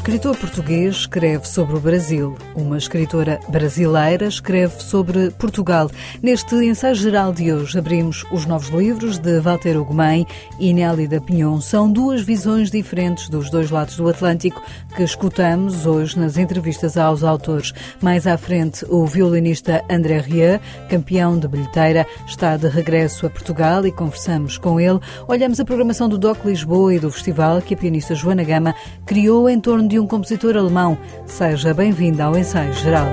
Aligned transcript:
escritor 0.00 0.34
português 0.34 0.96
escreve 0.96 1.46
sobre 1.46 1.76
o 1.76 1.80
Brasil. 1.80 2.34
Uma 2.54 2.78
escritora 2.78 3.38
brasileira 3.50 4.26
escreve 4.26 4.82
sobre 4.82 5.30
Portugal. 5.32 5.90
Neste 6.22 6.54
ensaio 6.54 6.94
geral 6.94 7.34
de 7.34 7.52
hoje, 7.52 7.78
abrimos 7.78 8.24
os 8.32 8.46
novos 8.46 8.70
livros 8.70 9.18
de 9.18 9.38
Walter 9.40 9.78
Ugumem 9.78 10.26
e 10.58 10.72
Nélida 10.72 11.20
Pinhon. 11.20 11.60
São 11.60 11.92
duas 11.92 12.22
visões 12.22 12.70
diferentes 12.70 13.28
dos 13.28 13.50
dois 13.50 13.70
lados 13.70 13.94
do 13.98 14.08
Atlântico 14.08 14.62
que 14.96 15.02
escutamos 15.02 15.84
hoje 15.84 16.18
nas 16.18 16.38
entrevistas 16.38 16.96
aos 16.96 17.22
autores. 17.22 17.74
Mais 18.00 18.26
à 18.26 18.38
frente, 18.38 18.86
o 18.88 19.04
violinista 19.04 19.84
André 19.90 20.20
Rieu, 20.20 20.58
campeão 20.88 21.38
de 21.38 21.46
bilheteira, 21.46 22.06
está 22.26 22.56
de 22.56 22.68
regresso 22.68 23.26
a 23.26 23.30
Portugal 23.30 23.86
e 23.86 23.92
conversamos 23.92 24.56
com 24.56 24.80
ele. 24.80 24.98
Olhamos 25.28 25.60
a 25.60 25.64
programação 25.64 26.08
do 26.08 26.16
DOC 26.16 26.46
Lisboa 26.46 26.94
e 26.94 26.98
do 26.98 27.12
festival 27.12 27.60
que 27.60 27.74
a 27.74 27.76
pianista 27.76 28.14
Joana 28.14 28.42
Gama 28.42 28.74
criou 29.04 29.46
em 29.46 29.60
torno 29.60 29.89
de 29.90 29.98
um 29.98 30.06
compositor 30.06 30.56
alemão. 30.56 30.96
Seja 31.26 31.74
bem-vindo 31.74 32.22
ao 32.22 32.38
Ensaio 32.38 32.72
Geral. 32.74 33.08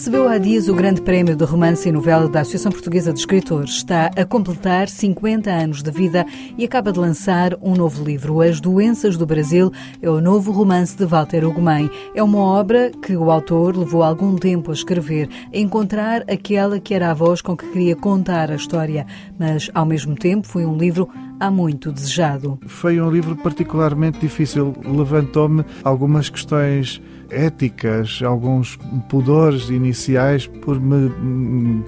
Recebeu 0.00 0.26
há 0.30 0.38
dias 0.38 0.66
o 0.66 0.74
Grande 0.74 1.02
Prémio 1.02 1.36
de 1.36 1.44
Romance 1.44 1.86
e 1.86 1.92
Novela 1.92 2.26
da 2.26 2.40
Associação 2.40 2.72
Portuguesa 2.72 3.12
de 3.12 3.18
Escritores. 3.18 3.72
Está 3.72 4.06
a 4.16 4.24
completar 4.24 4.88
50 4.88 5.50
anos 5.50 5.82
de 5.82 5.90
vida 5.90 6.24
e 6.56 6.64
acaba 6.64 6.90
de 6.90 6.98
lançar 6.98 7.54
um 7.60 7.74
novo 7.74 8.02
livro. 8.02 8.40
As 8.40 8.62
Doenças 8.62 9.18
do 9.18 9.26
Brasil 9.26 9.70
é 10.00 10.08
o 10.08 10.18
novo 10.18 10.52
romance 10.52 10.96
de 10.96 11.04
Walter 11.04 11.44
Ugumem. 11.44 11.90
É 12.14 12.22
uma 12.22 12.38
obra 12.38 12.90
que 12.90 13.14
o 13.14 13.30
autor 13.30 13.76
levou 13.76 14.02
algum 14.02 14.36
tempo 14.36 14.70
a 14.70 14.74
escrever, 14.74 15.28
a 15.52 15.58
encontrar 15.58 16.22
aquela 16.22 16.80
que 16.80 16.94
era 16.94 17.10
a 17.10 17.14
voz 17.14 17.42
com 17.42 17.54
que 17.54 17.70
queria 17.70 17.94
contar 17.94 18.50
a 18.50 18.54
história, 18.54 19.06
mas 19.38 19.70
ao 19.74 19.84
mesmo 19.84 20.14
tempo 20.14 20.46
foi 20.46 20.64
um 20.64 20.78
livro 20.78 21.10
há 21.38 21.50
muito 21.50 21.92
desejado. 21.92 22.58
Foi 22.66 22.98
um 23.00 23.10
livro 23.10 23.36
particularmente 23.36 24.18
difícil. 24.18 24.74
Levantou-me 24.82 25.62
algumas 25.84 26.30
questões 26.30 27.02
éticas, 27.30 28.20
alguns 28.22 28.78
pudores 29.08 29.68
iniciais 29.70 30.46
por 30.46 30.80
me 30.80 31.10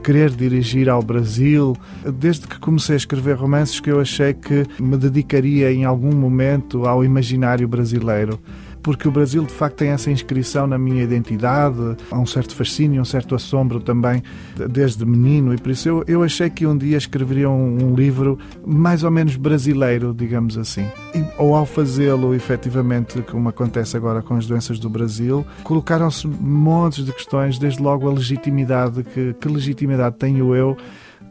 querer 0.02 0.30
dirigir 0.30 0.88
ao 0.88 1.02
Brasil. 1.02 1.76
Desde 2.18 2.46
que 2.46 2.58
comecei 2.58 2.94
a 2.94 2.98
escrever 2.98 3.36
romances 3.36 3.80
que 3.80 3.90
eu 3.90 4.00
achei 4.00 4.34
que 4.34 4.64
me 4.80 4.96
dedicaria 4.96 5.72
em 5.72 5.84
algum 5.84 6.14
momento 6.14 6.86
ao 6.86 7.04
imaginário 7.04 7.66
brasileiro 7.68 8.38
porque 8.82 9.06
o 9.06 9.10
Brasil 9.10 9.44
de 9.44 9.52
facto 9.52 9.76
tem 9.76 9.90
essa 9.90 10.10
inscrição 10.10 10.66
na 10.66 10.78
minha 10.78 11.02
identidade, 11.02 11.96
há 12.10 12.18
um 12.18 12.26
certo 12.26 12.54
fascínio, 12.54 13.00
um 13.00 13.04
certo 13.04 13.34
assombro 13.34 13.80
também 13.80 14.22
desde 14.70 15.04
menino, 15.06 15.54
e 15.54 15.58
por 15.58 15.70
isso 15.70 15.88
eu, 15.88 16.04
eu 16.06 16.22
achei 16.22 16.50
que 16.50 16.66
um 16.66 16.76
dia 16.76 16.96
escreveria 16.96 17.48
um, 17.48 17.90
um 17.90 17.94
livro 17.94 18.38
mais 18.66 19.04
ou 19.04 19.10
menos 19.10 19.36
brasileiro, 19.36 20.12
digamos 20.12 20.58
assim. 20.58 20.86
E, 21.14 21.24
ou 21.38 21.54
ao 21.54 21.64
fazê-lo, 21.64 22.34
efetivamente, 22.34 23.22
como 23.22 23.48
acontece 23.48 23.96
agora 23.96 24.22
com 24.22 24.34
as 24.34 24.46
doenças 24.46 24.78
do 24.78 24.90
Brasil, 24.90 25.46
colocaram-se 25.62 26.26
montes 26.26 27.04
de 27.04 27.12
questões, 27.12 27.58
desde 27.58 27.82
logo 27.82 28.08
a 28.08 28.12
legitimidade, 28.12 29.02
que, 29.04 29.34
que 29.34 29.48
legitimidade 29.48 30.16
tenho 30.16 30.54
eu 30.54 30.76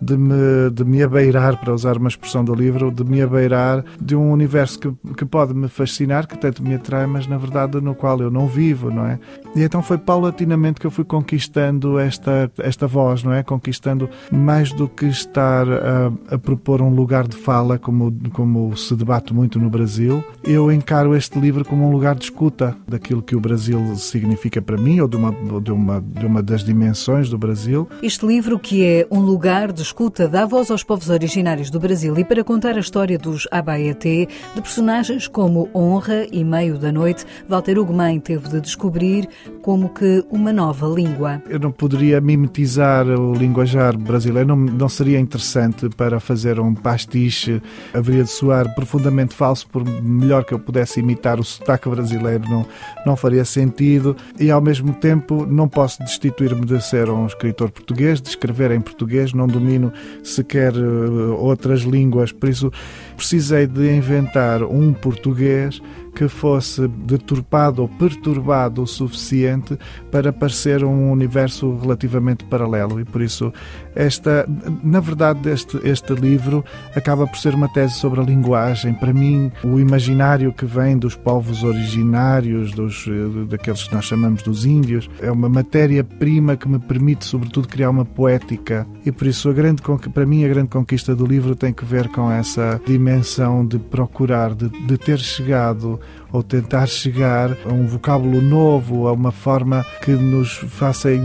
de 0.01 0.17
me, 0.17 0.69
de 0.71 0.83
me 0.83 1.03
abeirar, 1.03 1.59
para 1.59 1.73
usar 1.73 1.97
uma 1.97 2.09
expressão 2.09 2.43
do 2.43 2.53
livro, 2.53 2.91
de 2.91 3.03
me 3.03 3.21
abeirar 3.21 3.85
de 4.01 4.15
um 4.15 4.31
universo 4.31 4.79
que, 4.79 4.91
que 5.15 5.25
pode 5.25 5.53
me 5.53 5.67
fascinar, 5.67 6.27
que 6.27 6.37
tanto 6.37 6.63
me 6.63 6.75
atrai, 6.75 7.05
mas 7.05 7.27
na 7.27 7.37
verdade 7.37 7.79
no 7.79 7.93
qual 7.93 8.19
eu 8.19 8.31
não 8.31 8.47
vivo, 8.47 8.89
não 8.89 9.05
é? 9.05 9.19
E 9.55 9.61
então 9.61 9.83
foi 9.83 9.97
paulatinamente 9.97 10.79
que 10.79 10.87
eu 10.87 10.91
fui 10.91 11.03
conquistando 11.03 11.99
esta, 11.99 12.51
esta 12.57 12.87
voz, 12.87 13.23
não 13.23 13.33
é? 13.33 13.43
Conquistando 13.43 14.09
mais 14.31 14.71
do 14.71 14.87
que 14.87 15.05
estar 15.05 15.67
a, 15.69 16.11
a 16.35 16.37
propor 16.37 16.81
um 16.81 16.89
lugar 16.89 17.27
de 17.27 17.35
fala, 17.35 17.77
como, 17.77 18.13
como 18.33 18.75
se 18.75 18.95
debate 18.95 19.33
muito 19.33 19.59
no 19.59 19.69
Brasil, 19.69 20.23
eu 20.43 20.71
encaro 20.71 21.15
este 21.15 21.39
livro 21.39 21.63
como 21.63 21.87
um 21.87 21.91
lugar 21.91 22.15
de 22.15 22.23
escuta 22.23 22.75
daquilo 22.87 23.21
que 23.21 23.35
o 23.35 23.39
Brasil 23.39 23.95
significa 23.95 24.61
para 24.61 24.77
mim, 24.77 24.99
ou 24.99 25.07
de 25.07 25.17
uma, 25.17 25.31
de 25.59 25.71
uma, 25.71 26.01
de 26.01 26.25
uma 26.25 26.41
das 26.41 26.63
dimensões 26.63 27.29
do 27.29 27.37
Brasil. 27.37 27.87
Este 28.01 28.25
livro 28.25 28.57
que 28.57 28.83
é 28.83 29.07
um 29.11 29.19
lugar 29.19 29.71
de 29.71 29.81
escuta 29.91 30.25
dá 30.25 30.45
voz 30.45 30.71
aos 30.71 30.85
povos 30.85 31.09
originários 31.09 31.69
do 31.69 31.77
Brasil 31.77 32.17
e 32.17 32.23
para 32.23 32.45
contar 32.45 32.77
a 32.77 32.79
história 32.79 33.17
dos 33.17 33.45
Abaeté, 33.51 34.25
de 34.55 34.61
personagens 34.61 35.27
como 35.27 35.69
Honra 35.75 36.25
e 36.31 36.45
Meio 36.45 36.77
da 36.77 36.93
Noite, 36.93 37.25
Walter 37.47 37.77
Ugumem 37.77 38.17
teve 38.17 38.47
de 38.47 38.61
descobrir 38.61 39.27
como 39.61 39.89
que 39.89 40.23
uma 40.31 40.53
nova 40.53 40.87
língua. 40.87 41.43
Eu 41.49 41.59
não 41.59 41.73
poderia 41.73 42.21
mimetizar 42.21 43.05
o 43.05 43.33
linguajar 43.33 43.97
brasileiro, 43.97 44.47
não, 44.47 44.55
não 44.55 44.87
seria 44.87 45.19
interessante 45.19 45.89
para 45.89 46.21
fazer 46.21 46.57
um 46.57 46.73
pastiche, 46.73 47.61
haveria 47.93 48.23
de 48.23 48.29
soar 48.29 48.73
profundamente 48.73 49.35
falso, 49.35 49.67
por 49.67 49.83
melhor 50.01 50.45
que 50.45 50.53
eu 50.53 50.59
pudesse 50.59 51.01
imitar 51.01 51.37
o 51.37 51.43
sotaque 51.43 51.89
brasileiro, 51.89 52.49
não, 52.49 52.65
não 53.05 53.17
faria 53.17 53.43
sentido. 53.43 54.15
E 54.39 54.49
ao 54.49 54.61
mesmo 54.61 54.93
tempo 54.93 55.45
não 55.45 55.67
posso 55.67 56.01
destituir-me 56.01 56.65
de 56.65 56.81
ser 56.81 57.09
um 57.09 57.25
escritor 57.25 57.69
português, 57.71 58.21
de 58.21 58.29
escrever 58.29 58.71
em 58.71 58.79
português, 58.79 59.33
não 59.33 59.47
domino 59.47 59.70
domino 59.71 59.93
sequer 60.23 60.73
eh, 60.73 61.33
outras 61.37 61.81
línguas, 61.81 62.31
por 62.31 62.49
isso 62.49 62.71
precisei 63.15 63.65
de 63.67 63.95
inventar 63.95 64.63
um 64.63 64.93
português 64.93 65.81
que 66.13 66.27
fosse 66.27 66.87
deturpado 66.87 67.81
ou 67.81 67.87
perturbado 67.87 68.83
o 68.83 68.87
suficiente 68.87 69.77
para 70.11 70.33
parecer 70.33 70.83
um 70.83 71.11
universo 71.11 71.77
relativamente 71.77 72.43
paralelo. 72.45 72.99
E 72.99 73.05
por 73.05 73.21
isso 73.21 73.53
esta 73.95 74.47
na 74.83 74.99
verdade 74.99 75.49
este 75.49 75.79
este 75.83 76.13
livro 76.13 76.63
acaba 76.95 77.25
por 77.25 77.37
ser 77.37 77.53
uma 77.53 77.67
tese 77.69 77.95
sobre 77.95 78.19
a 78.19 78.23
linguagem. 78.23 78.93
Para 78.93 79.13
mim 79.13 79.51
o 79.63 79.79
imaginário 79.79 80.53
que 80.53 80.65
vem 80.65 80.97
dos 80.97 81.15
povos 81.15 81.63
originários 81.63 82.71
dos 82.71 83.05
eh, 83.07 83.45
daqueles 83.47 83.83
que 83.83 83.93
nós 83.93 84.05
chamamos 84.05 84.43
dos 84.43 84.65
índios 84.65 85.09
é 85.21 85.31
uma 85.31 85.49
matéria 85.49 86.03
prima 86.03 86.57
que 86.57 86.67
me 86.67 86.79
permite 86.79 87.25
sobretudo 87.25 87.67
criar 87.67 87.89
uma 87.89 88.05
poética. 88.05 88.85
E 89.05 89.11
por 89.11 89.27
isso 89.27 89.49
a 89.49 89.53
grande 89.53 89.81
para 90.13 90.25
mim 90.25 90.43
a 90.43 90.49
grande 90.49 90.69
conquista 90.69 91.15
do 91.15 91.25
livro 91.25 91.55
tem 91.55 91.73
que 91.73 91.85
ver 91.85 92.09
com 92.09 92.29
essa 92.29 92.81
dimensão 92.85 93.65
de 93.65 93.79
procurar 93.79 94.53
de, 94.53 94.69
de 94.69 94.97
ter 94.97 95.19
chegado 95.19 95.99
ou 96.31 96.41
tentar 96.41 96.87
chegar 96.87 97.57
a 97.65 97.73
um 97.73 97.85
vocábulo 97.85 98.41
novo, 98.41 99.07
a 99.07 99.11
uma 99.11 99.31
forma 99.31 99.85
que 100.01 100.11
nos 100.11 100.53
faça 100.53 101.11
eh, 101.11 101.19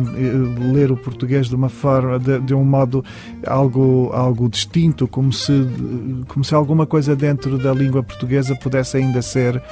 ler 0.72 0.90
o 0.90 0.96
português 0.96 1.48
de 1.48 1.54
uma 1.54 1.68
forma, 1.68 2.18
de, 2.18 2.40
de 2.40 2.54
um 2.54 2.64
modo 2.64 3.04
algo, 3.46 4.10
algo 4.12 4.48
distinto, 4.48 5.06
como 5.06 5.32
se, 5.32 5.66
como 6.28 6.44
se 6.44 6.54
alguma 6.54 6.86
coisa 6.86 7.14
dentro 7.14 7.56
da 7.58 7.72
língua 7.72 8.02
portuguesa 8.02 8.56
pudesse 8.56 8.96
ainda 8.96 9.22
ser 9.22 9.62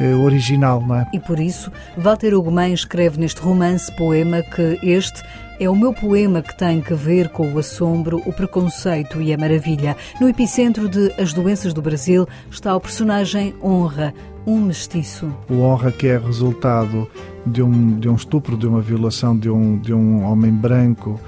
eh, 0.00 0.14
original, 0.14 0.80
não 0.86 0.96
é? 0.96 1.08
E 1.12 1.18
por 1.18 1.40
isso, 1.40 1.70
Walter 1.96 2.34
Ugumem 2.34 2.72
escreve 2.72 3.18
neste 3.18 3.40
romance-poema 3.40 4.42
que 4.42 4.78
este 4.82 5.22
é 5.58 5.68
o 5.68 5.76
meu 5.76 5.92
poema 5.92 6.42
que 6.42 6.56
tem 6.56 6.80
que 6.80 6.94
ver 6.94 7.28
com 7.28 7.52
o 7.52 7.58
assombro, 7.58 8.22
o 8.26 8.32
preconceito 8.32 9.20
e 9.20 9.32
a 9.32 9.38
maravilha. 9.38 9.96
No 10.20 10.28
epicentro 10.28 10.88
de 10.88 11.12
As 11.20 11.32
Doenças 11.32 11.72
do 11.72 11.82
Brasil 11.82 12.26
está 12.50 12.74
o 12.74 12.80
personagem 12.80 13.54
Honra, 13.62 14.12
um 14.46 14.60
mestiço. 14.60 15.32
O 15.48 15.60
Honra 15.60 15.92
que 15.92 16.08
é 16.08 16.18
resultado 16.18 17.08
de 17.46 17.62
um, 17.62 17.98
de 17.98 18.08
um 18.08 18.14
estupro, 18.14 18.56
de 18.56 18.66
uma 18.66 18.80
violação 18.80 19.36
de 19.36 19.48
um, 19.50 19.78
de 19.78 19.92
um 19.92 20.24
homem 20.24 20.52
branco 20.52 21.20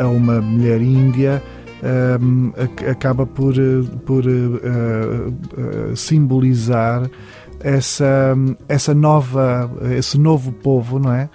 a 0.00 0.06
uma 0.06 0.40
mulher 0.40 0.80
índia, 0.80 1.42
ehm, 1.82 2.52
acaba 2.88 3.26
por, 3.26 3.54
por 4.06 4.24
uh, 4.24 5.28
uh, 5.90 5.96
simbolizar 5.96 7.10
essa, 7.60 8.36
essa 8.68 8.94
nova, 8.94 9.70
esse 9.96 10.18
novo 10.18 10.52
povo, 10.52 10.98
não 10.98 11.12
é? 11.12 11.28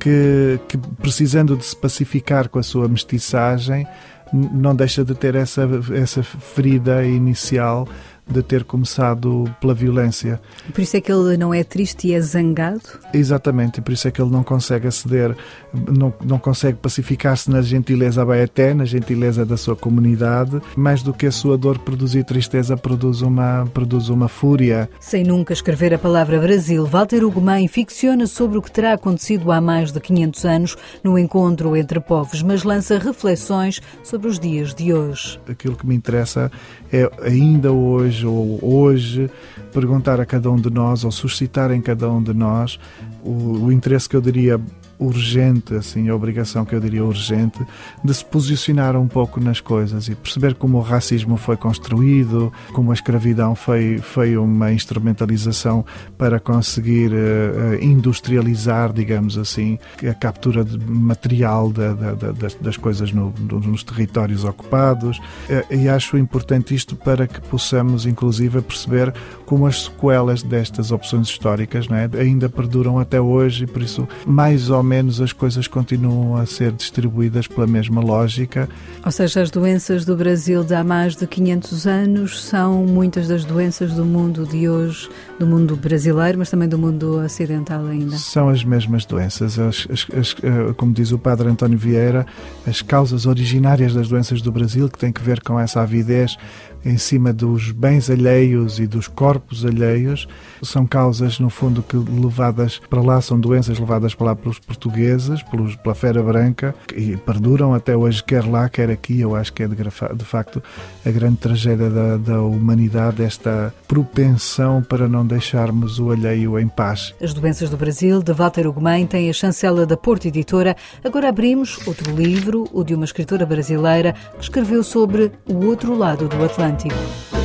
Que, 0.00 0.58
que 0.66 0.78
precisando 0.78 1.56
de 1.56 1.64
se 1.64 1.76
pacificar 1.76 2.48
com 2.48 2.58
a 2.58 2.62
sua 2.62 2.88
mestiçagem, 2.88 3.86
não 4.32 4.74
deixa 4.74 5.04
de 5.04 5.14
ter 5.14 5.34
essa, 5.34 5.68
essa 5.92 6.22
ferida 6.22 7.04
inicial 7.04 7.86
de 8.30 8.42
ter 8.42 8.64
começado 8.64 9.44
pela 9.60 9.74
violência. 9.74 10.40
Por 10.72 10.80
isso 10.80 10.96
é 10.96 11.00
que 11.00 11.10
ele 11.10 11.36
não 11.36 11.52
é 11.52 11.64
triste 11.64 12.08
e 12.08 12.14
é 12.14 12.20
zangado? 12.20 12.80
Exatamente, 13.12 13.80
por 13.80 13.92
isso 13.92 14.06
é 14.06 14.10
que 14.10 14.22
ele 14.22 14.30
não 14.30 14.42
consegue 14.42 14.86
aceder, 14.86 15.36
não, 15.74 16.12
não 16.24 16.38
consegue 16.38 16.78
pacificar-se 16.78 17.50
na 17.50 17.60
gentileza 17.60 18.22
abaeté, 18.22 18.72
na 18.72 18.84
gentileza 18.84 19.44
da 19.44 19.56
sua 19.56 19.74
comunidade, 19.74 20.60
mais 20.76 21.02
do 21.02 21.12
que 21.12 21.26
a 21.26 21.32
sua 21.32 21.58
dor 21.58 21.78
produzir 21.78 22.24
tristeza, 22.24 22.76
produz 22.76 23.22
uma, 23.22 23.66
produz 23.74 24.08
uma 24.08 24.28
fúria. 24.28 24.88
Sem 25.00 25.24
nunca 25.24 25.52
escrever 25.52 25.92
a 25.92 25.98
palavra 25.98 26.38
Brasil, 26.38 26.86
Walter 26.86 27.24
Ugumem 27.24 27.66
ficciona 27.68 28.26
sobre 28.26 28.58
o 28.58 28.62
que 28.62 28.70
terá 28.70 28.92
acontecido 28.92 29.50
há 29.50 29.60
mais 29.60 29.90
de 29.92 30.00
500 30.00 30.44
anos 30.44 30.76
no 31.02 31.18
encontro 31.18 31.76
entre 31.76 32.00
povos, 32.00 32.42
mas 32.42 32.62
lança 32.62 32.98
reflexões 32.98 33.80
sobre 34.02 34.28
os 34.28 34.38
dias 34.38 34.74
de 34.74 34.92
hoje. 34.92 35.40
Aquilo 35.48 35.76
que 35.76 35.86
me 35.86 35.94
interessa 35.94 36.50
é 36.92 37.10
ainda 37.22 37.72
hoje 37.72 38.19
ou 38.24 38.58
hoje 38.62 39.30
perguntar 39.72 40.20
a 40.20 40.26
cada 40.26 40.50
um 40.50 40.56
de 40.56 40.70
nós 40.70 41.04
ou 41.04 41.10
suscitar 41.10 41.70
em 41.70 41.80
cada 41.80 42.10
um 42.10 42.22
de 42.22 42.34
nós 42.34 42.78
o, 43.22 43.66
o 43.66 43.72
interesse 43.72 44.08
que 44.08 44.16
eu 44.16 44.20
diria 44.20 44.60
urgente, 45.00 45.74
assim, 45.74 46.08
a 46.08 46.14
obrigação 46.14 46.64
que 46.64 46.74
eu 46.74 46.80
diria 46.80 47.04
urgente, 47.04 47.58
de 48.04 48.14
se 48.14 48.24
posicionar 48.24 48.96
um 48.96 49.08
pouco 49.08 49.40
nas 49.40 49.60
coisas 49.60 50.08
e 50.08 50.14
perceber 50.14 50.54
como 50.54 50.78
o 50.78 50.82
racismo 50.82 51.36
foi 51.36 51.56
construído, 51.56 52.52
como 52.72 52.90
a 52.90 52.94
escravidão 52.94 53.54
foi, 53.54 53.98
foi 53.98 54.36
uma 54.36 54.72
instrumentalização 54.72 55.84
para 56.18 56.38
conseguir 56.38 57.10
uh, 57.12 57.82
industrializar, 57.82 58.92
digamos 58.92 59.38
assim, 59.38 59.78
a 60.08 60.14
captura 60.14 60.64
de 60.64 60.78
material 60.78 61.70
da, 61.72 61.94
da, 61.94 62.12
da, 62.12 62.32
das, 62.32 62.54
das, 62.54 62.76
coisas 62.76 63.12
no, 63.12 63.32
nos 63.38 63.82
territórios 63.82 64.44
ocupados. 64.44 65.18
Uh, 65.18 65.74
e 65.74 65.88
acho 65.88 66.18
importante 66.18 66.74
isto 66.74 66.94
para 66.94 67.26
que 67.26 67.40
possamos, 67.40 68.04
inclusive, 68.04 68.60
perceber 68.60 69.14
como 69.46 69.66
as 69.66 69.84
sequelas 69.84 70.42
destas 70.42 70.92
opções 70.92 71.28
históricas 71.28 71.86
é, 71.90 72.20
ainda 72.20 72.48
perduram 72.48 72.98
até 72.98 73.20
hoje 73.20 73.64
e, 73.64 73.66
por 73.66 73.82
isso, 73.82 74.06
mais 74.26 74.68
ou 74.70 74.82
menos 74.82 74.89
as 75.20 75.32
coisas 75.32 75.68
continuam 75.68 76.36
a 76.36 76.44
ser 76.44 76.72
distribuídas 76.72 77.46
pela 77.46 77.66
mesma 77.66 78.00
lógica. 78.00 78.68
Ou 79.04 79.12
seja, 79.12 79.42
as 79.42 79.50
doenças 79.50 80.04
do 80.04 80.16
Brasil 80.16 80.64
de 80.64 80.74
há 80.74 80.82
mais 80.82 81.14
de 81.14 81.26
500 81.26 81.86
anos 81.86 82.42
são 82.42 82.84
muitas 82.84 83.28
das 83.28 83.44
doenças 83.44 83.92
do 83.92 84.04
mundo 84.04 84.44
de 84.46 84.68
hoje, 84.68 85.08
do 85.38 85.46
mundo 85.46 85.76
brasileiro, 85.76 86.38
mas 86.38 86.50
também 86.50 86.68
do 86.68 86.78
mundo 86.78 87.20
ocidental 87.24 87.86
ainda. 87.86 88.16
São 88.16 88.48
as 88.48 88.64
mesmas 88.64 89.04
doenças. 89.04 89.58
As, 89.58 89.86
as, 89.90 90.06
as, 90.12 90.36
eh, 90.42 90.72
como 90.76 90.92
diz 90.92 91.12
o 91.12 91.18
padre 91.18 91.48
António 91.48 91.78
Vieira, 91.78 92.26
as 92.66 92.82
causas 92.82 93.26
originárias 93.26 93.94
das 93.94 94.08
doenças 94.08 94.42
do 94.42 94.50
Brasil, 94.50 94.88
que 94.88 94.98
têm 94.98 95.12
que 95.12 95.22
ver 95.22 95.40
com 95.40 95.58
essa 95.58 95.80
avidez 95.80 96.36
em 96.84 96.96
cima 96.96 97.32
dos 97.32 97.70
bens 97.70 98.10
alheios 98.10 98.78
e 98.78 98.86
dos 98.86 99.06
corpos 99.08 99.64
alheios. 99.64 100.26
São 100.62 100.86
causas, 100.86 101.38
no 101.38 101.50
fundo, 101.50 101.82
que 101.82 101.96
levadas 101.96 102.80
para 102.90 103.00
lá, 103.00 103.20
são 103.20 103.38
doenças 103.38 103.78
levadas 103.78 104.14
para 104.14 104.26
lá 104.26 104.36
pelos 104.36 104.58
portugueses, 104.58 105.42
pelos, 105.42 105.76
pela 105.76 105.94
fera 105.94 106.22
branca, 106.22 106.74
e 106.94 107.16
perduram 107.16 107.74
até 107.74 107.96
hoje, 107.96 108.22
quer 108.22 108.44
lá, 108.44 108.68
quer 108.68 108.90
aqui. 108.90 109.20
Eu 109.20 109.34
acho 109.34 109.52
que 109.52 109.62
é 109.62 109.68
de, 109.68 109.76
de 109.76 110.24
facto 110.24 110.62
a 111.04 111.10
grande 111.10 111.36
tragédia 111.36 111.90
da, 111.90 112.16
da 112.16 112.42
humanidade, 112.42 113.22
esta 113.22 113.72
propensão 113.86 114.82
para 114.82 115.08
não 115.08 115.26
deixarmos 115.26 115.98
o 115.98 116.10
alheio 116.10 116.58
em 116.58 116.68
paz. 116.68 117.14
As 117.20 117.34
doenças 117.34 117.70
do 117.70 117.76
Brasil, 117.76 118.22
de 118.22 118.32
Walter 118.32 118.66
Ugumem, 118.66 119.06
tem 119.06 119.28
a 119.28 119.32
chancela 119.32 119.86
da 119.86 119.96
Porto 119.96 120.26
Editora. 120.26 120.76
Agora 121.04 121.28
abrimos 121.28 121.78
outro 121.86 122.14
livro, 122.14 122.68
o 122.72 122.84
de 122.84 122.94
uma 122.94 123.04
escritora 123.04 123.44
brasileira 123.44 124.14
que 124.36 124.42
escreveu 124.42 124.82
sobre 124.82 125.32
o 125.48 125.66
outro 125.66 125.96
lado 125.96 126.28
do 126.28 126.44
Atlântico. 126.44 126.69
Atlântico. 126.70 127.39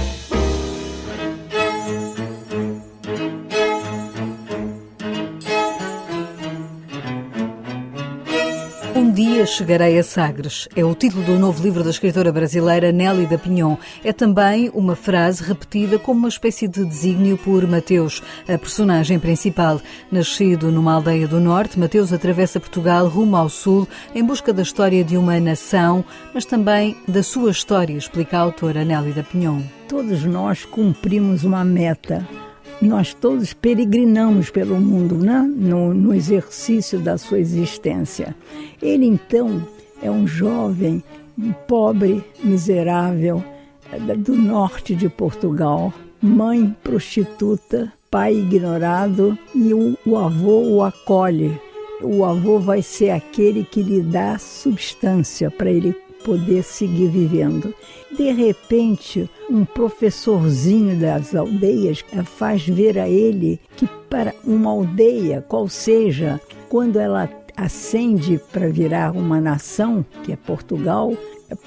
Chegarei 9.46 9.98
a 10.00 10.04
Sagres. 10.04 10.68
É 10.76 10.84
o 10.84 10.96
título 10.96 11.24
do 11.24 11.40
novo 11.40 11.62
livro 11.62 11.84
da 11.84 11.90
escritora 11.90 12.32
brasileira 12.32 12.92
Nelly 12.92 13.26
da 13.26 13.38
Pinhon. 13.38 13.78
É 14.04 14.12
também 14.12 14.70
uma 14.74 14.96
frase 14.96 15.44
repetida 15.44 16.00
como 16.00 16.20
uma 16.20 16.30
espécie 16.30 16.68
de 16.68 16.84
desígnio 16.84 17.38
por 17.38 17.66
Mateus, 17.68 18.22
a 18.48 18.58
personagem 18.58 19.20
principal. 19.20 19.80
Nascido 20.12 20.72
numa 20.72 20.94
aldeia 20.94 21.28
do 21.28 21.40
norte, 21.40 21.80
Mateus 21.80 22.12
atravessa 22.12 22.60
Portugal 22.60 23.08
rumo 23.08 23.36
ao 23.36 23.50
sul 23.50 23.88
em 24.14 24.24
busca 24.24 24.52
da 24.52 24.62
história 24.62 25.04
de 25.04 25.18
uma 25.18 25.40
nação, 25.40 26.04
mas 26.34 26.46
também 26.46 26.98
da 27.08 27.22
sua 27.22 27.52
história, 27.52 27.94
explica 27.94 28.38
a 28.38 28.42
autora 28.42 28.84
Nelly 28.84 29.12
da 29.12 29.24
Pinhon. 29.24 29.62
Todos 29.88 30.24
nós 30.24 30.66
cumprimos 30.66 31.44
uma 31.44 31.64
meta 31.64 32.28
nós 32.82 33.14
todos 33.14 33.54
peregrinamos 33.54 34.50
pelo 34.50 34.80
mundo 34.80 35.16
né? 35.16 35.42
no, 35.42 35.94
no 35.94 36.14
exercício 36.14 37.00
da 37.00 37.18
sua 37.18 37.40
existência. 37.40 38.36
Ele, 38.82 39.06
então, 39.06 39.66
é 40.02 40.10
um 40.12 40.28
jovem 40.28 41.04
pobre, 41.68 42.24
miserável, 42.44 43.44
é, 43.92 44.16
do 44.16 44.36
norte 44.36 44.96
de 44.96 45.10
Portugal, 45.10 45.94
mãe 46.22 46.76
prostituta, 46.84 47.92
pai 48.10 48.36
ignorado 48.36 49.38
e 49.54 49.74
o, 49.74 49.98
o 50.06 50.18
avô 50.18 50.62
o 50.62 50.84
acolhe. 50.84 51.60
O 52.02 52.26
avô 52.26 52.60
vai 52.60 52.82
ser 52.82 53.12
aquele 53.12 53.64
que 53.64 53.82
lhe 53.82 54.02
dá 54.02 54.38
substância 54.38 55.50
para 55.50 55.72
ele 55.72 55.96
poder 56.26 56.64
seguir 56.64 57.08
vivendo. 57.08 57.74
De 58.12 58.32
repente, 58.32 59.30
um 59.48 59.64
professorzinho 59.64 61.00
das 61.00 61.36
aldeias 61.36 62.04
faz 62.26 62.68
ver 62.68 62.98
a 62.98 63.08
ele 63.08 63.60
que 63.78 63.88
para 64.10 64.34
uma 64.44 64.72
aldeia, 64.72 65.46
qual 65.48 65.70
seja, 65.70 66.42
quando 66.68 66.98
ela 66.98 67.30
ascende 67.56 68.42
para 68.52 68.68
virar 68.68 69.16
uma 69.16 69.40
nação, 69.40 70.04
que 70.24 70.32
é 70.32 70.36
Portugal, 70.36 71.14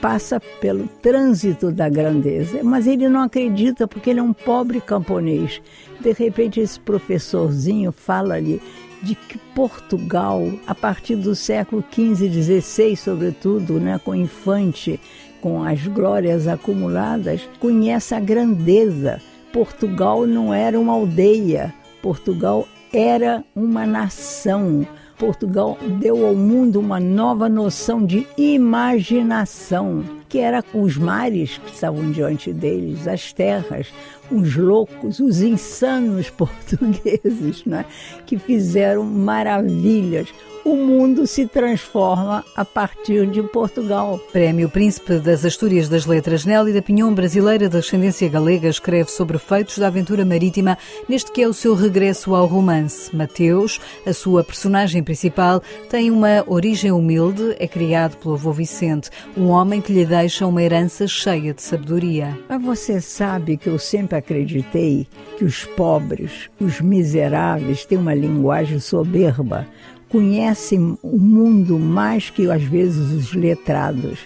passa 0.00 0.40
pelo 0.60 0.88
trânsito 1.00 1.70
da 1.70 1.88
grandeza. 1.88 2.62
Mas 2.64 2.86
ele 2.86 3.08
não 3.08 3.22
acredita 3.22 3.86
porque 3.86 4.10
ele 4.10 4.20
é 4.20 4.22
um 4.22 4.32
pobre 4.32 4.80
camponês. 4.80 5.62
De 6.00 6.12
repente, 6.12 6.60
esse 6.60 6.80
professorzinho 6.80 7.92
fala-lhe 7.92 8.60
de 9.02 9.14
que 9.14 9.38
Portugal, 9.54 10.52
a 10.66 10.74
partir 10.74 11.16
do 11.16 11.34
século 11.34 11.84
XV 11.90 12.26
e 12.26 12.42
XVI, 12.42 12.96
sobretudo, 12.96 13.78
né, 13.80 14.00
com 14.04 14.14
Infante, 14.14 15.00
com 15.40 15.62
as 15.62 15.86
glórias 15.86 16.46
acumuladas, 16.46 17.48
conhece 17.60 18.14
a 18.14 18.20
grandeza. 18.20 19.20
Portugal 19.52 20.26
não 20.26 20.52
era 20.52 20.78
uma 20.78 20.92
aldeia, 20.92 21.74
Portugal 22.02 22.66
era 22.92 23.44
uma 23.54 23.86
nação. 23.86 24.86
Portugal 25.18 25.76
deu 25.98 26.26
ao 26.26 26.34
mundo 26.34 26.78
uma 26.78 27.00
nova 27.00 27.48
noção 27.48 28.04
de 28.04 28.26
imaginação, 28.36 30.04
que 30.28 30.38
era 30.38 30.64
os 30.74 30.96
mares 30.96 31.58
que 31.58 31.72
estavam 31.72 32.10
diante 32.10 32.52
deles, 32.52 33.08
as 33.08 33.32
terras, 33.32 33.88
os 34.30 34.56
loucos, 34.56 35.20
os 35.20 35.40
insanos 35.40 36.28
portugueses, 36.30 37.64
né? 37.64 37.84
que 38.26 38.38
fizeram 38.38 39.04
maravilhas 39.04 40.28
o 40.68 40.76
mundo 40.76 41.26
se 41.26 41.46
transforma 41.46 42.44
a 42.54 42.62
partir 42.62 43.26
de 43.26 43.42
Portugal. 43.42 44.20
Prémio 44.30 44.68
Príncipe 44.68 45.18
das 45.18 45.42
Astúrias 45.42 45.88
das 45.88 46.04
Letras, 46.04 46.44
Nelly 46.44 46.74
da 46.74 46.82
Pinhon, 46.82 47.14
brasileira 47.14 47.70
de 47.70 47.78
ascendência 47.78 48.28
galega, 48.28 48.68
escreve 48.68 49.10
sobre 49.10 49.38
feitos 49.38 49.78
da 49.78 49.86
aventura 49.86 50.26
marítima 50.26 50.76
neste 51.08 51.32
que 51.32 51.42
é 51.42 51.48
o 51.48 51.54
seu 51.54 51.74
regresso 51.74 52.34
ao 52.34 52.44
romance. 52.44 53.14
Mateus, 53.16 53.80
a 54.06 54.12
sua 54.12 54.44
personagem 54.44 55.02
principal, 55.02 55.62
tem 55.88 56.10
uma 56.10 56.44
origem 56.46 56.92
humilde, 56.92 57.56
é 57.58 57.66
criado 57.66 58.18
pelo 58.18 58.34
avô 58.34 58.52
Vicente, 58.52 59.08
um 59.34 59.48
homem 59.48 59.80
que 59.80 59.92
lhe 59.92 60.04
deixa 60.20 60.46
uma 60.46 60.62
herança 60.62 61.06
cheia 61.06 61.54
de 61.54 61.62
sabedoria. 61.62 62.36
Mas 62.48 62.60
você 62.60 63.00
sabe 63.00 63.56
que 63.56 63.68
eu 63.68 63.78
sempre 63.78 64.18
acreditei 64.18 65.06
que 65.36 65.44
os 65.44 65.64
pobres, 65.64 66.50
os 66.60 66.80
miseráveis, 66.80 67.84
têm 67.84 67.98
uma 67.98 68.14
linguagem 68.14 68.80
soberba 68.80 69.66
conhecem 70.08 70.98
o 71.02 71.18
mundo 71.18 71.78
mais 71.78 72.30
que 72.30 72.50
às 72.50 72.62
vezes 72.62 73.12
os 73.12 73.34
letrados. 73.34 74.20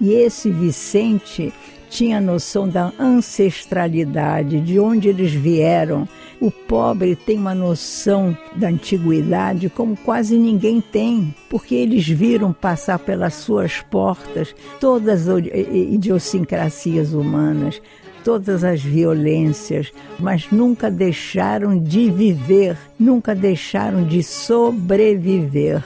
E 0.00 0.12
esse 0.12 0.50
Vicente 0.50 1.52
tinha 1.94 2.20
noção 2.20 2.68
da 2.68 2.92
ancestralidade, 2.98 4.60
de 4.60 4.80
onde 4.80 5.08
eles 5.08 5.32
vieram. 5.32 6.08
O 6.40 6.50
pobre 6.50 7.14
tem 7.14 7.38
uma 7.38 7.54
noção 7.54 8.36
da 8.56 8.66
antiguidade 8.66 9.68
como 9.68 9.96
quase 9.96 10.36
ninguém 10.36 10.80
tem, 10.80 11.32
porque 11.48 11.72
eles 11.76 12.04
viram 12.08 12.52
passar 12.52 12.98
pelas 12.98 13.34
suas 13.34 13.80
portas 13.80 14.52
todas 14.80 15.28
as 15.28 15.44
idiosincrasias 15.46 17.14
humanas, 17.14 17.80
todas 18.24 18.64
as 18.64 18.82
violências, 18.82 19.92
mas 20.18 20.50
nunca 20.50 20.90
deixaram 20.90 21.78
de 21.78 22.10
viver, 22.10 22.76
nunca 22.98 23.36
deixaram 23.36 24.04
de 24.04 24.20
sobreviver. 24.20 25.80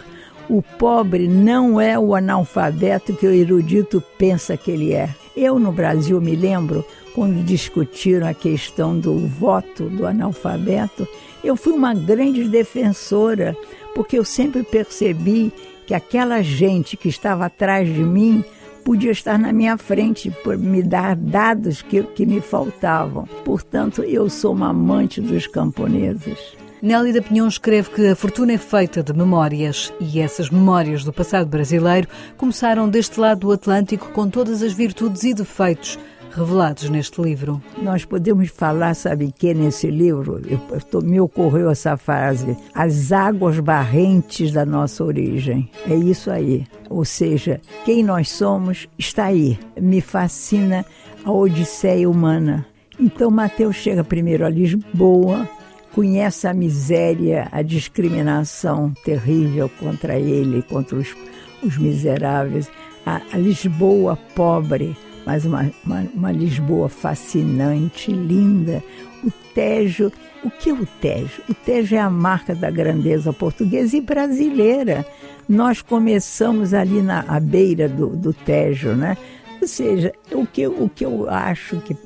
O 0.48 0.62
pobre 0.62 1.28
não 1.28 1.78
é 1.78 1.98
o 1.98 2.14
analfabeto 2.14 3.12
que 3.12 3.26
o 3.26 3.30
erudito 3.30 4.02
pensa 4.16 4.56
que 4.56 4.70
ele 4.70 4.94
é. 4.94 5.10
Eu, 5.40 5.56
no 5.56 5.70
Brasil, 5.70 6.20
me 6.20 6.34
lembro, 6.34 6.84
quando 7.14 7.44
discutiram 7.44 8.26
a 8.26 8.34
questão 8.34 8.98
do 8.98 9.16
voto 9.24 9.88
do 9.88 10.04
analfabeto, 10.04 11.06
eu 11.44 11.54
fui 11.54 11.74
uma 11.74 11.94
grande 11.94 12.48
defensora, 12.48 13.56
porque 13.94 14.18
eu 14.18 14.24
sempre 14.24 14.64
percebi 14.64 15.52
que 15.86 15.94
aquela 15.94 16.42
gente 16.42 16.96
que 16.96 17.08
estava 17.08 17.46
atrás 17.46 17.86
de 17.86 18.02
mim 18.02 18.44
podia 18.84 19.12
estar 19.12 19.38
na 19.38 19.52
minha 19.52 19.76
frente 19.76 20.28
por 20.42 20.58
me 20.58 20.82
dar 20.82 21.14
dados 21.14 21.82
que, 21.82 22.02
que 22.02 22.26
me 22.26 22.40
faltavam. 22.40 23.24
Portanto, 23.44 24.02
eu 24.02 24.28
sou 24.28 24.52
uma 24.52 24.70
amante 24.70 25.20
dos 25.20 25.46
camponeses. 25.46 26.56
Nelly 26.80 27.12
da 27.12 27.20
Pinhão 27.20 27.48
escreve 27.48 27.90
que 27.90 28.06
a 28.06 28.14
fortuna 28.14 28.52
é 28.52 28.58
feita 28.58 29.02
de 29.02 29.12
memórias 29.12 29.92
e 29.98 30.20
essas 30.20 30.48
memórias 30.48 31.02
do 31.02 31.12
passado 31.12 31.48
brasileiro 31.48 32.06
começaram 32.36 32.88
deste 32.88 33.18
lado 33.18 33.40
do 33.40 33.52
Atlântico 33.52 34.10
com 34.12 34.30
todas 34.30 34.62
as 34.62 34.72
virtudes 34.72 35.24
e 35.24 35.34
defeitos 35.34 35.98
revelados 36.30 36.88
neste 36.88 37.20
livro. 37.20 37.60
Nós 37.82 38.04
podemos 38.04 38.48
falar, 38.50 38.94
sabe 38.94 39.34
que 39.36 39.52
nesse 39.52 39.90
livro, 39.90 40.40
eu, 40.46 40.60
eu, 40.70 41.02
me 41.02 41.20
ocorreu 41.20 41.68
essa 41.68 41.96
frase, 41.96 42.56
as 42.72 43.10
águas 43.10 43.58
barrentes 43.58 44.52
da 44.52 44.64
nossa 44.64 45.02
origem. 45.02 45.68
É 45.88 45.96
isso 45.96 46.30
aí. 46.30 46.64
Ou 46.88 47.04
seja, 47.04 47.60
quem 47.84 48.04
nós 48.04 48.30
somos 48.30 48.86
está 48.96 49.24
aí. 49.24 49.58
Me 49.80 50.00
fascina 50.00 50.86
a 51.24 51.32
odisseia 51.32 52.08
humana. 52.08 52.64
Então 53.00 53.30
Mateus 53.32 53.76
chega 53.76 54.04
primeiro 54.04 54.44
a 54.44 54.48
Lisboa, 54.48 55.48
conhece 55.98 56.46
a 56.46 56.54
miséria, 56.54 57.48
a 57.50 57.60
discriminação 57.60 58.92
terrível 59.04 59.68
contra 59.80 60.16
ele, 60.16 60.62
contra 60.62 60.96
os, 60.96 61.16
os 61.60 61.76
miseráveis, 61.76 62.70
a, 63.04 63.20
a, 63.32 63.36
Lisboa 63.36 64.16
pobre, 64.32 64.96
mas 65.26 65.44
uma, 65.44 65.68
uma, 65.84 66.06
uma 66.14 66.30
Lisboa 66.30 66.88
fascinante, 66.88 68.12
linda. 68.12 68.80
O 69.24 69.32
Tejo, 69.52 70.12
o 70.44 70.50
que 70.52 70.70
é 70.70 70.72
o 70.72 70.86
Tejo? 71.00 71.42
O 71.48 71.54
Tejo 71.54 71.96
é 71.96 71.98
a 71.98 72.08
marca 72.08 72.54
da 72.54 72.70
grandeza 72.70 73.32
portuguesa 73.32 73.96
e 73.96 74.00
brasileira. 74.00 75.04
Nós 75.48 75.82
começamos 75.82 76.74
ali 76.74 77.02
na 77.02 77.24
à 77.26 77.40
beira 77.40 77.88
do, 77.88 78.06
do 78.10 78.32
Tejo, 78.32 78.90
né? 78.90 79.16
Ou 79.60 79.66
seja, 79.66 80.12
o 80.32 80.46
que, 80.46 80.66
o 80.66 80.88
que 80.88 81.04
eu 81.04 81.28
acho 81.28 81.80
que 81.80 81.96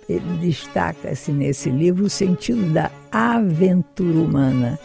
destaca-se 0.41 1.31
nesse 1.31 1.71
livro, 1.71 2.05
o 2.05 2.11
sentido 2.11 2.73
da 2.73 2.91
aventura 3.11 4.19
humana, 4.19 4.79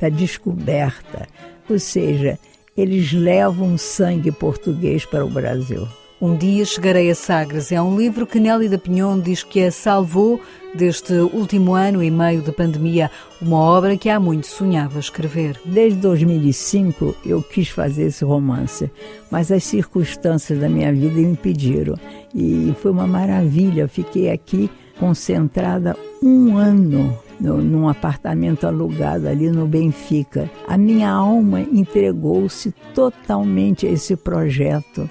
da 0.00 0.08
descoberta. 0.08 1.26
Ou 1.68 1.78
seja, 1.78 2.38
eles 2.76 3.12
levam 3.12 3.78
sangue 3.78 4.32
português 4.32 5.04
para 5.04 5.24
o 5.24 5.30
Brasil. 5.30 5.86
Um 6.20 6.36
dia 6.36 6.64
chegarei 6.64 7.08
a 7.12 7.14
Sagres 7.14 7.70
é 7.70 7.80
um 7.80 7.96
livro 7.96 8.26
que 8.26 8.40
Nelly 8.40 8.68
da 8.68 8.76
Pinhon 8.76 9.20
diz 9.20 9.44
que 9.44 9.62
a 9.62 9.70
salvou 9.70 10.40
deste 10.74 11.12
último 11.12 11.74
ano 11.74 12.02
e 12.02 12.10
meio 12.10 12.42
de 12.42 12.50
pandemia, 12.50 13.08
uma 13.40 13.58
obra 13.58 13.96
que 13.96 14.10
há 14.10 14.18
muito 14.18 14.48
sonhava 14.48 14.98
escrever. 14.98 15.56
Desde 15.64 16.00
2005 16.00 17.14
eu 17.24 17.40
quis 17.40 17.68
fazer 17.68 18.06
esse 18.06 18.24
romance, 18.24 18.90
mas 19.30 19.52
as 19.52 19.62
circunstâncias 19.62 20.58
da 20.58 20.68
minha 20.68 20.92
vida 20.92 21.20
impediram. 21.20 21.94
E 22.34 22.74
foi 22.82 22.90
uma 22.90 23.06
maravilha, 23.06 23.86
fiquei 23.86 24.28
aqui 24.28 24.68
concentrada 24.98 25.96
um 26.20 26.56
ano 26.56 27.16
no, 27.38 27.58
num 27.58 27.88
apartamento 27.88 28.66
alugado 28.66 29.28
ali 29.28 29.48
no 29.50 29.68
Benfica. 29.68 30.50
A 30.66 30.76
minha 30.76 31.10
alma 31.10 31.60
entregou-se 31.60 32.74
totalmente 32.92 33.86
a 33.86 33.90
esse 33.90 34.16
projeto 34.16 35.08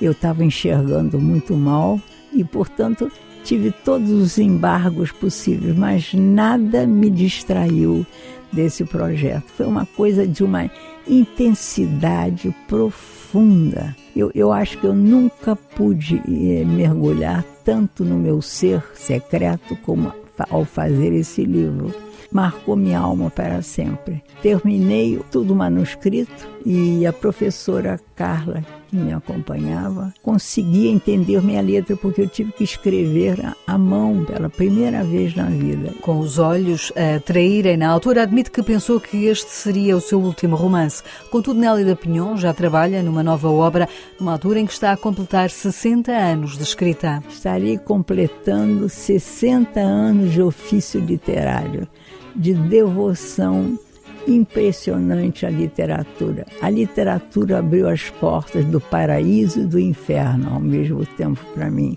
eu 0.00 0.12
estava 0.12 0.44
enxergando 0.44 1.18
muito 1.18 1.54
mal 1.54 2.00
e, 2.32 2.44
portanto, 2.44 3.10
tive 3.44 3.70
todos 3.70 4.10
os 4.10 4.38
embargos 4.38 5.10
possíveis, 5.10 5.76
mas 5.76 6.12
nada 6.14 6.86
me 6.86 7.10
distraiu 7.10 8.06
desse 8.52 8.84
projeto. 8.84 9.46
Foi 9.56 9.66
uma 9.66 9.86
coisa 9.86 10.26
de 10.26 10.42
uma 10.44 10.70
intensidade 11.06 12.54
profunda. 12.66 13.96
Eu, 14.14 14.30
eu 14.34 14.52
acho 14.52 14.78
que 14.78 14.86
eu 14.86 14.94
nunca 14.94 15.54
pude 15.54 16.16
eh, 16.16 16.64
mergulhar 16.64 17.44
tanto 17.64 18.04
no 18.04 18.16
meu 18.18 18.40
ser 18.42 18.82
secreto 18.94 19.76
como 19.84 20.12
ao 20.50 20.64
fazer 20.64 21.12
esse 21.12 21.44
livro 21.44 21.92
marcou 22.30 22.76
minha 22.76 22.98
alma 22.98 23.30
para 23.30 23.62
sempre. 23.62 24.22
Terminei 24.42 25.20
tudo 25.30 25.54
manuscrito 25.54 26.48
e 26.64 27.06
a 27.06 27.12
professora 27.12 27.98
Carla, 28.14 28.62
que 28.88 28.96
me 28.96 29.12
acompanhava, 29.12 30.12
conseguia 30.22 30.90
entender 30.90 31.42
minha 31.42 31.60
letra 31.60 31.96
porque 31.96 32.22
eu 32.22 32.28
tive 32.28 32.52
que 32.52 32.64
escrever 32.64 33.38
à 33.66 33.78
mão 33.78 34.24
pela 34.24 34.50
primeira 34.50 35.04
vez 35.04 35.34
na 35.34 35.44
vida. 35.44 35.94
Com 36.02 36.18
os 36.18 36.38
olhos 36.38 36.92
a 36.96 37.20
traírem 37.20 37.76
na 37.76 37.88
altura, 37.88 38.22
admite 38.22 38.50
que 38.50 38.62
pensou 38.62 39.00
que 39.00 39.26
este 39.26 39.50
seria 39.50 39.96
o 39.96 40.00
seu 40.00 40.20
último 40.20 40.56
romance. 40.56 41.02
Contudo, 41.30 41.60
Nélida 41.60 41.96
Pinhon 41.96 42.36
já 42.36 42.52
trabalha 42.52 43.02
numa 43.02 43.22
nova 43.22 43.48
obra, 43.48 43.88
numa 44.18 44.32
altura 44.32 44.60
em 44.60 44.66
que 44.66 44.72
está 44.72 44.92
a 44.92 44.96
completar 44.96 45.50
60 45.50 46.12
anos 46.12 46.56
de 46.56 46.62
escrita. 46.62 47.22
Estarei 47.28 47.78
completando 47.78 48.88
60 48.88 49.80
anos 49.80 50.32
de 50.32 50.42
ofício 50.42 51.00
literário 51.00 51.88
de 52.34 52.54
devoção 52.54 53.78
impressionante 54.26 55.46
à 55.46 55.50
literatura. 55.50 56.46
A 56.60 56.68
literatura 56.68 57.58
abriu 57.58 57.88
as 57.88 58.10
portas 58.10 58.64
do 58.64 58.80
paraíso 58.80 59.60
e 59.60 59.66
do 59.66 59.78
inferno 59.78 60.52
ao 60.52 60.60
mesmo 60.60 61.04
tempo 61.04 61.40
para 61.54 61.70
mim, 61.70 61.96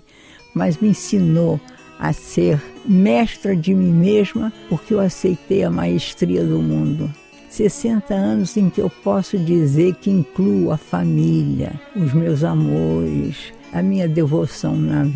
mas 0.54 0.78
me 0.78 0.88
ensinou 0.88 1.60
a 1.98 2.12
ser 2.12 2.60
mestra 2.84 3.54
de 3.54 3.74
mim 3.74 3.92
mesma 3.92 4.52
porque 4.68 4.94
eu 4.94 5.00
aceitei 5.00 5.62
a 5.62 5.70
maestria 5.70 6.44
do 6.44 6.58
mundo. 6.58 7.10
60 7.48 8.14
anos 8.14 8.56
em 8.56 8.70
que 8.70 8.80
eu 8.80 8.88
posso 8.88 9.38
dizer 9.38 9.94
que 9.96 10.10
incluo 10.10 10.72
a 10.72 10.78
família, 10.78 11.78
os 11.94 12.14
meus 12.14 12.42
amores, 12.42 13.52
a 13.72 13.82
minha 13.82 14.08
devoção 14.08 14.74
na, 14.74 15.06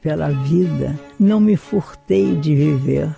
pela 0.00 0.30
vida. 0.30 0.98
Não 1.20 1.38
me 1.38 1.56
furtei 1.56 2.34
de 2.36 2.54
viver 2.54 3.10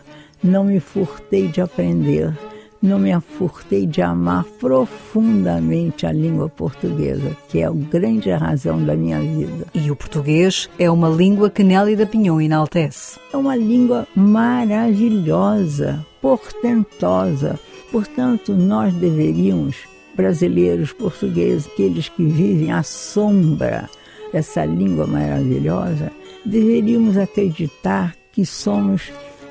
não 0.42 0.64
me 0.64 0.80
furtei 0.80 1.48
de 1.48 1.60
aprender, 1.60 2.36
não 2.82 2.98
me 2.98 3.18
furtei 3.20 3.86
de 3.86 4.02
amar 4.02 4.44
profundamente 4.60 6.06
a 6.06 6.12
língua 6.12 6.48
portuguesa, 6.48 7.36
que 7.48 7.60
é 7.60 7.66
a 7.66 7.70
grande 7.70 8.30
razão 8.30 8.84
da 8.84 8.94
minha 8.94 9.18
vida. 9.20 9.66
E 9.74 9.90
o 9.90 9.96
português 9.96 10.68
é 10.78 10.90
uma 10.90 11.08
língua 11.08 11.50
que 11.50 11.64
Nelly 11.64 11.96
da 11.96 12.06
Pinhon 12.06 12.40
enaltece. 12.40 13.18
É 13.32 13.36
uma 13.36 13.56
língua 13.56 14.06
maravilhosa, 14.14 16.04
portentosa. 16.20 17.58
Portanto, 17.90 18.52
nós 18.52 18.92
deveríamos, 18.94 19.76
brasileiros, 20.14 20.92
portugueses, 20.92 21.66
aqueles 21.66 22.08
que 22.08 22.24
vivem 22.24 22.72
à 22.72 22.82
sombra 22.82 23.88
dessa 24.32 24.64
língua 24.64 25.06
maravilhosa, 25.06 26.12
deveríamos 26.44 27.16
acreditar 27.16 28.14
que 28.32 28.44
somos 28.44 29.10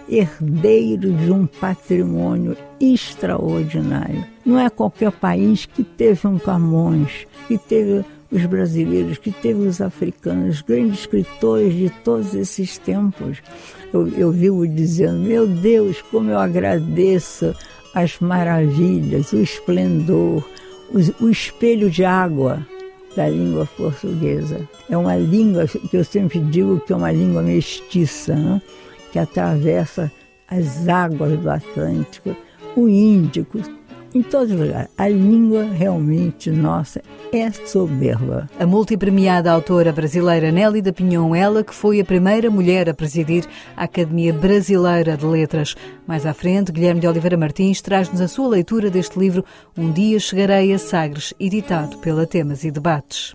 herdeiro 0.09 1.11
de 1.11 1.31
um 1.31 1.45
patrimônio 1.45 2.55
extraordinário. 2.79 4.25
Não 4.45 4.59
é 4.59 4.69
qualquer 4.69 5.11
país 5.11 5.65
que 5.65 5.83
teve 5.83 6.27
um 6.27 6.37
Camões, 6.37 7.27
que 7.47 7.57
teve 7.57 8.05
os 8.31 8.45
brasileiros, 8.45 9.17
que 9.17 9.31
teve 9.31 9.67
os 9.67 9.81
africanos, 9.81 10.61
grandes 10.61 10.99
escritores 10.99 11.73
de 11.73 11.89
todos 12.03 12.33
esses 12.35 12.77
tempos. 12.77 13.41
Eu, 13.93 14.07
eu 14.09 14.31
vivo 14.31 14.67
dizendo, 14.67 15.19
meu 15.19 15.47
Deus, 15.47 16.01
como 16.11 16.29
eu 16.29 16.39
agradeço 16.39 17.55
as 17.93 18.19
maravilhas, 18.19 19.31
o 19.31 19.41
esplendor, 19.41 20.43
o, 20.91 21.25
o 21.25 21.29
espelho 21.29 21.89
de 21.89 22.03
água 22.03 22.65
da 23.15 23.29
língua 23.29 23.65
portuguesa. 23.77 24.67
É 24.89 24.97
uma 24.97 25.15
língua 25.15 25.65
que 25.67 25.95
eu 25.95 26.03
sempre 26.03 26.39
digo 26.39 26.81
que 26.81 26.91
é 26.91 26.95
uma 26.95 27.11
língua 27.11 27.41
mestiça, 27.41 28.35
né? 28.35 28.61
Que 29.15 29.19
atravessa 29.19 30.11
as 30.45 30.89
águas 30.89 31.39
do 31.39 31.49
Atlântico, 31.49 32.35
o 32.75 32.89
Índico, 32.89 33.61
em 34.13 34.21
todos 34.21 34.51
os 34.51 34.59
lugares. 34.59 34.89
A 34.97 35.07
língua 35.07 35.63
realmente 35.63 36.51
nossa 36.51 37.01
é 37.31 37.49
soberba. 37.49 38.49
A 38.59 38.65
multipremiada 38.65 39.49
autora 39.49 39.93
brasileira 39.93 40.51
Nelly 40.51 40.81
da 40.81 40.91
Pinhon, 40.91 41.33
ela 41.33 41.63
que 41.63 41.73
foi 41.73 42.01
a 42.01 42.05
primeira 42.05 42.51
mulher 42.51 42.89
a 42.89 42.93
presidir 42.93 43.45
a 43.77 43.85
Academia 43.85 44.33
Brasileira 44.33 45.15
de 45.15 45.25
Letras. 45.25 45.75
Mais 46.05 46.25
à 46.25 46.33
frente, 46.33 46.73
Guilherme 46.73 46.99
de 46.99 47.07
Oliveira 47.07 47.37
Martins 47.37 47.81
traz-nos 47.81 48.19
a 48.19 48.27
sua 48.27 48.49
leitura 48.49 48.89
deste 48.89 49.17
livro 49.17 49.45
Um 49.77 49.93
Dia 49.93 50.19
Chegarei 50.19 50.73
a 50.73 50.77
Sagres, 50.77 51.33
editado 51.39 51.99
pela 51.99 52.27
Temas 52.27 52.65
e 52.65 52.69
Debates. 52.69 53.33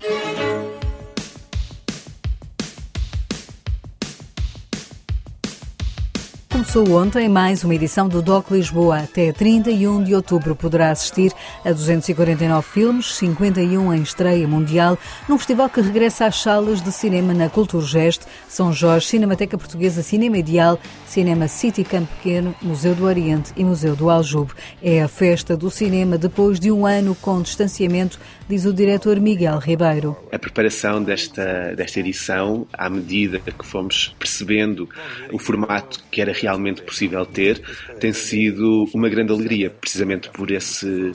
Começou 6.61 6.93
ontem 6.93 7.27
mais 7.27 7.65
uma 7.65 7.75
edição 7.75 8.07
do 8.07 8.21
DOC 8.21 8.51
Lisboa. 8.51 8.99
Até 8.99 9.33
31 9.33 10.05
de 10.05 10.15
outubro 10.15 10.55
poderá 10.55 10.91
assistir 10.91 11.33
a 11.65 11.73
249 11.73 12.69
filmes, 12.69 13.15
51 13.15 13.95
em 13.95 14.03
estreia 14.03 14.47
mundial, 14.47 14.99
num 15.27 15.39
festival 15.39 15.71
que 15.71 15.81
regressa 15.81 16.27
às 16.27 16.37
salas 16.37 16.83
de 16.83 16.93
cinema 16.93 17.33
na 17.33 17.49
Culturgest, 17.49 18.25
São 18.47 18.75
Jorge, 18.75 19.07
Cinemateca 19.07 19.57
Portuguesa, 19.57 20.03
Cinema 20.03 20.37
Ideal, 20.37 20.79
Cinema 21.07 21.49
City 21.49 21.83
Campo 21.83 22.15
Pequeno, 22.17 22.55
Museu 22.61 22.95
do 22.95 23.07
Oriente 23.07 23.55
e 23.57 23.65
Museu 23.65 23.97
do 23.97 24.11
Aljube. 24.11 24.53
É 24.83 25.03
a 25.03 25.09
festa 25.09 25.57
do 25.57 25.71
cinema 25.71 26.19
depois 26.19 26.61
de 26.61 26.71
um 26.71 26.85
ano 26.85 27.17
com 27.23 27.41
distanciamento, 27.41 28.21
diz 28.47 28.67
o 28.67 28.73
diretor 28.75 29.19
Miguel 29.19 29.59
Ribeiro. 29.59 30.15
A 30.31 30.39
preparação 30.39 31.03
desta, 31.03 31.75
desta 31.75 32.01
edição, 32.01 32.67
à 32.71 32.91
medida 32.91 33.41
que 33.41 33.65
fomos 33.65 34.15
percebendo 34.19 34.87
o 35.33 35.39
formato 35.39 36.05
que 36.11 36.21
era 36.21 36.33
realmente 36.35 36.50
realmente 36.51 36.83
possível 36.83 37.25
ter, 37.25 37.61
tem 37.99 38.13
sido 38.13 38.89
uma 38.93 39.09
grande 39.09 39.33
alegria, 39.33 39.71
precisamente 39.71 40.29
por 40.31 40.51
esse, 40.51 41.13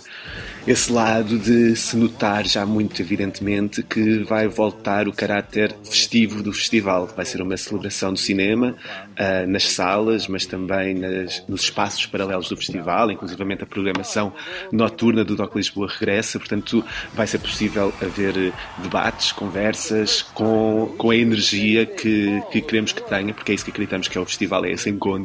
esse 0.67 0.91
lado 0.91 1.37
de 1.37 1.75
se 1.75 1.95
notar 1.97 2.45
já 2.45 2.65
muito 2.65 3.01
evidentemente 3.01 3.83
que 3.83 4.19
vai 4.19 4.47
voltar 4.47 5.07
o 5.07 5.13
caráter 5.13 5.75
festivo 5.83 6.41
do 6.41 6.51
festival. 6.51 7.07
Vai 7.15 7.25
ser 7.25 7.41
uma 7.41 7.57
celebração 7.57 8.13
do 8.13 8.19
cinema 8.19 8.75
uh, 9.11 9.47
nas 9.47 9.69
salas, 9.69 10.27
mas 10.27 10.45
também 10.45 10.95
nas, 10.95 11.43
nos 11.47 11.61
espaços 11.61 12.05
paralelos 12.05 12.49
do 12.49 12.57
festival, 12.57 13.11
inclusivamente 13.11 13.63
a 13.63 13.65
programação 13.65 14.33
noturna 14.71 15.23
do 15.23 15.35
Doc 15.35 15.55
Lisboa 15.55 15.87
regressa, 15.87 16.39
portanto 16.39 16.83
vai 17.13 17.27
ser 17.27 17.39
possível 17.39 17.93
haver 18.01 18.53
debates, 18.77 19.31
conversas 19.31 20.21
com, 20.21 20.93
com 20.97 21.09
a 21.09 21.15
energia 21.15 21.85
que, 21.85 22.41
que 22.51 22.61
queremos 22.61 22.91
que 22.91 23.01
tenha, 23.03 23.33
porque 23.33 23.51
é 23.51 23.55
isso 23.55 23.65
que 23.65 23.71
acreditamos 23.71 24.07
que 24.07 24.17
é 24.17 24.21
o 24.21 24.25
festival, 24.25 24.65
é 24.65 24.71
esse 24.71 24.89
encontro 24.89 25.24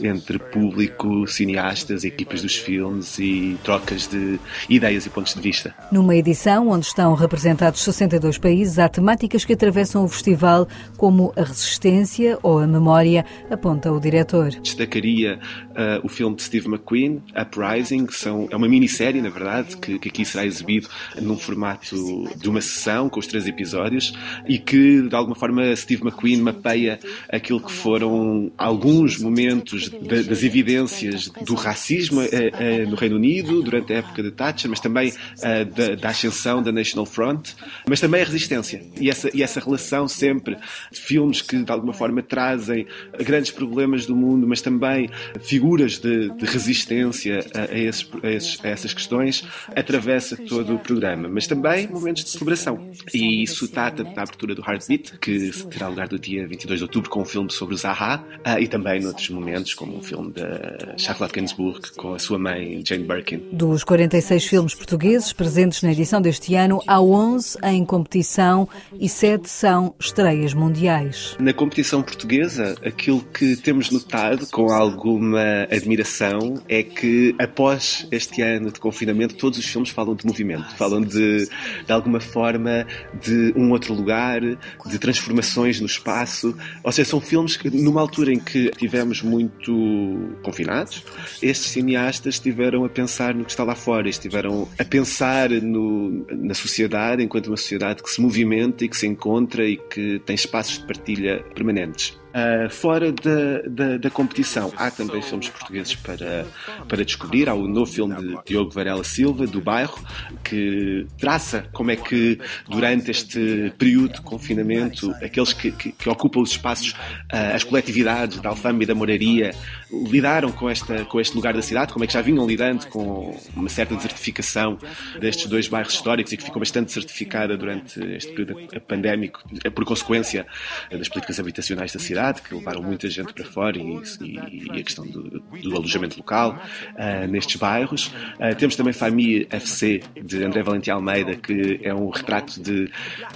entre 0.00 0.38
público, 0.38 1.26
cineastas, 1.26 2.04
equipas 2.04 2.42
dos 2.42 2.56
filmes 2.56 3.18
e 3.18 3.56
trocas 3.62 4.06
de 4.06 4.38
ideias 4.68 5.06
e 5.06 5.10
pontos 5.10 5.34
de 5.34 5.40
vista. 5.40 5.74
Numa 5.90 6.16
edição 6.16 6.68
onde 6.68 6.86
estão 6.86 7.14
representados 7.14 7.80
62 7.82 8.38
países, 8.38 8.78
há 8.78 8.88
temáticas 8.88 9.44
que 9.44 9.52
atravessam 9.52 10.04
o 10.04 10.08
festival, 10.08 10.68
como 10.96 11.32
a 11.36 11.42
resistência 11.42 12.38
ou 12.42 12.58
a 12.58 12.66
memória, 12.66 13.24
aponta 13.50 13.92
o 13.92 14.00
diretor. 14.00 14.50
Destacaria 14.50 15.38
uh, 15.70 16.04
o 16.04 16.08
filme 16.08 16.36
de 16.36 16.42
Steve 16.42 16.68
McQueen, 16.68 17.22
Uprising, 17.40 18.06
são, 18.10 18.48
é 18.50 18.56
uma 18.56 18.68
minissérie, 18.68 19.20
na 19.20 19.30
verdade, 19.30 19.76
que, 19.76 19.98
que 19.98 20.08
aqui 20.08 20.24
será 20.24 20.44
exibido 20.44 20.88
num 21.20 21.36
formato 21.36 21.96
de 22.36 22.48
uma 22.48 22.60
sessão, 22.60 23.08
com 23.08 23.20
os 23.20 23.26
três 23.26 23.46
episódios, 23.46 24.12
e 24.46 24.58
que, 24.58 25.02
de 25.02 25.14
alguma 25.14 25.36
forma, 25.36 25.74
Steve 25.76 26.02
McQueen 26.02 26.40
mapeia 26.40 26.98
aquilo 27.28 27.60
que 27.60 27.72
foram 27.72 28.50
alguns 28.56 29.18
momentos 29.18 29.35
de, 29.36 30.22
das 30.22 30.42
evidências 30.42 31.28
do 31.28 31.54
racismo 31.54 32.22
eh, 32.22 32.50
eh, 32.58 32.86
no 32.86 32.96
Reino 32.96 33.16
Unido 33.16 33.62
durante 33.62 33.92
a 33.92 33.96
época 33.96 34.22
de 34.22 34.30
Thatcher, 34.30 34.70
mas 34.70 34.80
também 34.80 35.12
eh, 35.42 35.64
da, 35.64 35.94
da, 35.94 36.08
ascensão 36.08 36.62
da 36.62 36.72
National 36.72 37.06
Front, 37.06 37.50
mas 37.86 38.00
também 38.00 38.22
a 38.22 38.24
resistência 38.24 38.82
e 38.98 39.10
essa, 39.10 39.30
e 39.34 39.42
essa 39.42 39.60
relação 39.60 40.08
sempre 40.08 40.56
de 40.90 41.00
filmes 41.00 41.42
que 41.42 41.62
de 41.62 41.70
alguma 41.70 41.92
forma 41.92 42.22
trazem 42.22 42.86
grandes 43.24 43.50
problemas 43.50 44.06
do 44.06 44.16
mundo, 44.16 44.46
mas 44.46 44.60
também 44.60 45.08
figuras 45.40 45.98
de, 45.98 46.30
de 46.30 46.44
resistência 46.44 47.44
a, 47.54 47.72
a, 47.72 47.78
esses, 47.78 48.08
a, 48.22 48.30
esses, 48.30 48.64
a, 48.64 48.68
essas 48.68 48.94
questões 48.94 49.44
atravessa 49.74 50.36
todo 50.36 50.74
o 50.74 50.78
programa, 50.78 51.28
mas 51.28 51.46
também 51.46 51.88
momentos 51.88 52.24
de 52.24 52.30
celebração. 52.30 52.90
E 53.12 53.42
isso 53.42 53.68
trata 53.68 54.02
da 54.04 54.22
abertura 54.22 54.54
do 54.54 54.62
Heartbeat, 54.62 55.18
que 55.18 55.50
terá 55.70 55.88
lugar 55.88 56.08
do 56.08 56.18
dia 56.18 56.46
22 56.46 56.80
de 56.80 56.84
outubro 56.84 57.10
com 57.10 57.22
um 57.22 57.24
filme 57.24 57.50
sobre 57.52 57.74
o 57.74 57.78
Zaha, 57.78 58.24
e 58.60 58.66
também 58.66 59.00
noutros 59.00 59.25
momentos, 59.30 59.74
como 59.74 59.96
um 59.96 60.02
filme 60.02 60.32
da 60.32 60.94
Charlotte 60.96 61.34
Gainsbourg 61.34 61.80
com 61.96 62.14
a 62.14 62.18
sua 62.18 62.38
mãe 62.38 62.82
Jane 62.84 63.04
Birkin. 63.04 63.42
Dos 63.52 63.84
46 63.84 64.44
filmes 64.44 64.74
portugueses 64.74 65.32
presentes 65.32 65.82
na 65.82 65.92
edição 65.92 66.20
deste 66.20 66.54
ano, 66.54 66.80
há 66.86 67.00
11 67.00 67.58
em 67.64 67.84
competição 67.84 68.68
e 68.98 69.08
7 69.08 69.48
são 69.48 69.94
estreias 69.98 70.54
mundiais. 70.54 71.36
Na 71.38 71.52
competição 71.52 72.02
portuguesa, 72.02 72.74
aquilo 72.84 73.22
que 73.22 73.56
temos 73.56 73.90
notado 73.90 74.46
com 74.50 74.70
alguma 74.70 75.66
admiração 75.70 76.62
é 76.68 76.82
que 76.82 77.34
após 77.38 78.06
este 78.10 78.42
ano 78.42 78.70
de 78.70 78.80
confinamento, 78.80 79.34
todos 79.34 79.58
os 79.58 79.64
filmes 79.64 79.90
falam 79.90 80.14
de 80.14 80.26
movimento, 80.26 80.74
falam 80.76 81.00
de, 81.00 81.46
de 81.46 81.92
alguma 81.92 82.20
forma 82.20 82.86
de 83.22 83.52
um 83.56 83.70
outro 83.70 83.94
lugar, 83.94 84.40
de 84.40 84.98
transformações 84.98 85.80
no 85.80 85.86
espaço. 85.86 86.56
Ou 86.82 86.92
seja, 86.92 87.10
são 87.10 87.20
filmes 87.20 87.56
que, 87.56 87.70
numa 87.70 88.00
altura 88.00 88.32
em 88.32 88.38
que 88.38 88.70
tivemos 88.70 89.15
muito 89.22 90.36
confinados, 90.42 91.02
estes 91.42 91.70
cineastas 91.70 92.34
estiveram 92.34 92.84
a 92.84 92.88
pensar 92.88 93.34
no 93.34 93.44
que 93.44 93.50
está 93.50 93.64
lá 93.64 93.74
fora, 93.74 94.08
estiveram 94.08 94.68
a 94.78 94.84
pensar 94.84 95.50
no, 95.50 96.26
na 96.30 96.54
sociedade 96.54 97.22
enquanto 97.22 97.48
uma 97.48 97.56
sociedade 97.56 98.02
que 98.02 98.10
se 98.10 98.20
movimenta 98.20 98.84
e 98.84 98.88
que 98.88 98.96
se 98.96 99.06
encontra 99.06 99.64
e 99.64 99.76
que 99.76 100.20
tem 100.20 100.34
espaços 100.34 100.78
de 100.78 100.86
partilha 100.86 101.44
permanentes. 101.54 102.18
Uh, 102.36 102.68
fora 102.68 103.10
da, 103.12 103.62
da, 103.66 103.96
da, 103.96 104.10
competição, 104.10 104.70
há 104.76 104.90
também 104.90 105.22
filmes 105.22 105.48
portugueses 105.48 105.94
para, 105.94 106.44
para 106.86 107.02
descobrir. 107.02 107.48
Há 107.48 107.54
o 107.54 107.66
novo 107.66 107.90
filme 107.90 108.14
de 108.14 108.36
Diogo 108.44 108.70
Varela 108.72 109.02
Silva, 109.04 109.46
do 109.46 109.58
Bairro, 109.58 109.98
que 110.44 111.06
traça 111.18 111.66
como 111.72 111.90
é 111.90 111.96
que, 111.96 112.38
durante 112.68 113.10
este 113.10 113.72
período 113.78 114.16
de 114.16 114.20
confinamento, 114.20 115.10
aqueles 115.22 115.54
que, 115.54 115.72
que, 115.72 115.92
que 115.92 116.08
ocupam 116.10 116.40
os 116.40 116.50
espaços, 116.50 116.90
uh, 116.90 117.54
as 117.54 117.64
coletividades 117.64 118.38
da 118.38 118.50
Alfama 118.50 118.82
e 118.82 118.86
da 118.86 118.94
Moraria, 118.94 119.54
lidaram 119.90 120.52
com, 120.52 120.68
esta, 120.68 121.06
com 121.06 121.18
este 121.18 121.34
lugar 121.34 121.54
da 121.54 121.62
cidade, 121.62 121.90
como 121.90 122.04
é 122.04 122.06
que 122.06 122.12
já 122.12 122.20
vinham 122.20 122.46
lidando 122.46 122.86
com 122.88 123.34
uma 123.56 123.70
certa 123.70 123.94
desertificação 123.94 124.76
destes 125.18 125.46
dois 125.46 125.68
bairros 125.68 125.94
históricos 125.94 126.34
e 126.34 126.36
que 126.36 126.44
ficou 126.44 126.60
bastante 126.60 126.88
desertificada 126.88 127.56
durante 127.56 127.98
este 128.14 128.30
período 128.34 128.56
pandémico, 128.86 129.42
por 129.74 129.86
consequência 129.86 130.46
das 130.90 131.08
políticas 131.08 131.40
habitacionais 131.40 131.94
da 131.94 131.98
cidade 131.98 132.25
cidade, 132.26 132.42
que 132.42 132.54
levaram 132.54 132.82
muita 132.82 133.08
gente 133.08 133.32
para 133.32 133.44
fora 133.44 133.78
e, 133.78 134.02
e, 134.20 134.66
e 134.66 134.80
a 134.80 134.82
questão 134.82 135.06
do, 135.06 135.40
do 135.40 135.76
alojamento 135.76 136.16
local 136.16 136.58
uh, 136.94 137.26
nestes 137.28 137.56
bairros. 137.56 138.06
Uh, 138.38 138.54
temos 138.56 138.76
também 138.76 138.92
Família 138.92 139.46
FC, 139.50 140.02
de 140.22 140.44
André 140.44 140.62
Valentim 140.62 140.90
Almeida, 140.90 141.36
que 141.36 141.80
é 141.82 141.94
um 141.94 142.08
retrato 142.08 142.60
de, 142.60 142.90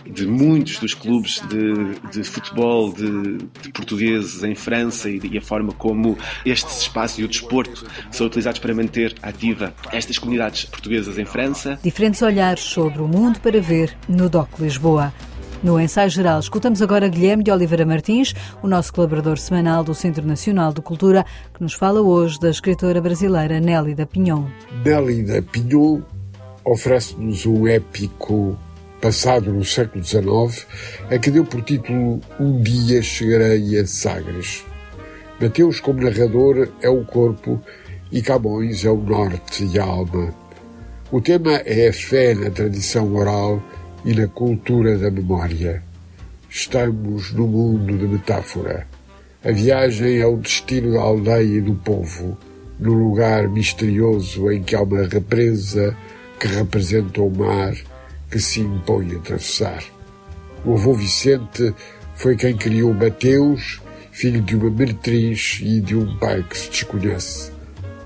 de 0.06 0.26
muitos 0.26 0.78
dos 0.78 0.94
clubes 0.94 1.40
de, 1.48 2.10
de 2.10 2.24
futebol 2.24 2.92
de, 2.92 3.38
de, 3.62 3.72
portugueses 3.72 4.42
em 4.42 4.54
França 4.54 5.08
e, 5.08 5.20
e 5.30 5.38
a 5.38 5.42
forma 5.42 5.72
como 5.72 6.18
estes 6.44 6.82
espaços 6.82 7.18
e 7.18 7.24
o 7.24 7.28
desporto 7.28 7.86
são 8.10 8.26
utilizados 8.26 8.60
para 8.60 8.74
manter 8.74 9.14
ativa 9.22 9.74
estas 9.92 10.18
comunidades 10.18 10.64
portuguesas 10.64 11.18
em 11.18 11.24
França. 11.24 11.78
Diferentes 11.82 12.22
olhares 12.22 12.62
sobre 12.62 13.00
o 13.00 13.08
mundo 13.08 13.40
para 13.40 13.60
ver 13.60 13.96
no 14.08 14.28
DOC 14.28 14.60
Lisboa. 14.60 15.12
No 15.62 15.78
ensaio 15.78 16.08
geral, 16.08 16.40
escutamos 16.40 16.80
agora 16.80 17.06
Guilherme 17.06 17.44
de 17.44 17.50
Oliveira 17.50 17.84
Martins, 17.84 18.34
o 18.62 18.66
nosso 18.66 18.90
colaborador 18.94 19.36
semanal 19.36 19.84
do 19.84 19.94
Centro 19.94 20.26
Nacional 20.26 20.72
de 20.72 20.80
Cultura, 20.80 21.26
que 21.52 21.62
nos 21.62 21.74
fala 21.74 22.00
hoje 22.00 22.40
da 22.40 22.48
escritora 22.48 22.98
brasileira 22.98 23.60
Nélida 23.60 24.06
Pinhon. 24.06 24.46
Nélida 24.82 25.42
Pinhon 25.42 26.00
oferece-nos 26.64 27.44
um 27.44 27.68
épico 27.68 28.58
passado 29.02 29.52
no 29.52 29.62
século 29.62 30.02
XIX, 30.02 30.66
a 31.10 31.18
que 31.18 31.30
deu 31.30 31.44
por 31.44 31.60
título 31.60 32.22
Um 32.40 32.62
Dia 32.62 33.02
Chegarei 33.02 33.78
a 33.78 33.86
Sagres. 33.86 34.64
Mateus, 35.38 35.78
como 35.78 36.00
narrador, 36.00 36.70
é 36.80 36.88
o 36.88 37.04
corpo 37.04 37.60
e 38.10 38.22
Camões 38.22 38.82
é 38.86 38.90
o 38.90 38.96
norte 38.96 39.68
e 39.70 39.78
a 39.78 39.84
alma. 39.84 40.34
O 41.12 41.20
tema 41.20 41.56
é 41.66 41.88
a 41.88 41.92
fé 41.92 42.34
na 42.34 42.48
tradição 42.48 43.14
oral 43.14 43.62
e 44.04 44.14
na 44.14 44.26
cultura 44.26 44.96
da 44.96 45.10
memória. 45.10 45.82
Estamos 46.48 47.32
no 47.32 47.46
mundo 47.46 47.96
de 47.96 48.06
metáfora. 48.06 48.86
A 49.44 49.52
viagem 49.52 50.18
é 50.18 50.26
o 50.26 50.36
destino 50.36 50.92
da 50.92 51.00
aldeia 51.00 51.58
e 51.58 51.60
do 51.60 51.74
povo, 51.74 52.36
no 52.78 52.92
lugar 52.92 53.48
misterioso 53.48 54.50
em 54.50 54.62
que 54.62 54.74
há 54.74 54.82
uma 54.82 55.06
represa 55.06 55.96
que 56.38 56.46
representa 56.46 57.20
o 57.20 57.30
mar 57.30 57.74
que 58.30 58.38
se 58.38 58.60
impõe 58.60 59.14
a 59.14 59.18
atravessar. 59.18 59.82
O 60.64 60.74
avô 60.74 60.92
Vicente 60.92 61.74
foi 62.14 62.36
quem 62.36 62.56
criou 62.56 62.92
Mateus, 62.92 63.80
filho 64.12 64.42
de 64.42 64.56
uma 64.56 64.70
meretriz 64.70 65.60
e 65.62 65.80
de 65.80 65.96
um 65.96 66.18
pai 66.18 66.44
que 66.48 66.58
se 66.58 66.70
desconhece. 66.70 67.50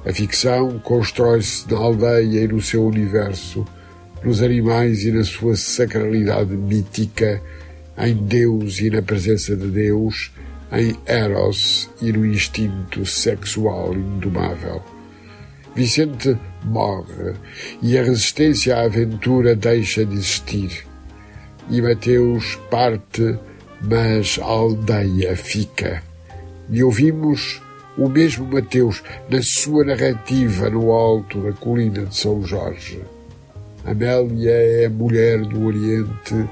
A 0.06 0.12
ficção 0.12 0.78
constrói-se 0.80 1.70
na 1.72 1.78
aldeia 1.78 2.40
e 2.44 2.48
no 2.48 2.60
seu 2.60 2.84
universo 2.84 3.64
nos 4.24 4.42
animais 4.42 5.04
e 5.04 5.12
na 5.12 5.22
sua 5.22 5.54
sacralidade 5.54 6.56
mítica, 6.56 7.42
em 7.98 8.14
Deus 8.14 8.80
e 8.80 8.88
na 8.88 9.02
presença 9.02 9.54
de 9.54 9.66
Deus, 9.66 10.32
em 10.72 10.96
Eros 11.06 11.90
e 12.00 12.10
no 12.10 12.24
instinto 12.24 13.04
sexual 13.04 13.94
indomável. 13.94 14.82
Vicente 15.76 16.36
morre 16.64 17.34
e 17.82 17.98
a 17.98 18.02
resistência 18.02 18.76
à 18.76 18.84
aventura 18.84 19.54
deixa 19.54 20.04
de 20.06 20.14
existir. 20.14 20.86
E 21.68 21.82
Mateus 21.82 22.56
parte, 22.70 23.38
mas 23.82 24.38
a 24.40 24.44
aldeia 24.44 25.36
fica. 25.36 26.02
E 26.70 26.82
ouvimos 26.82 27.60
o 27.98 28.08
mesmo 28.08 28.46
Mateus 28.46 29.02
na 29.28 29.42
sua 29.42 29.84
narrativa 29.84 30.70
no 30.70 30.92
alto 30.92 31.40
da 31.42 31.52
colina 31.52 32.06
de 32.06 32.16
São 32.16 32.44
Jorge. 32.44 33.00
Amélia 33.84 34.50
é 34.50 34.86
a 34.86 34.90
mulher 34.90 35.40
do 35.40 35.66
Oriente 35.66 36.48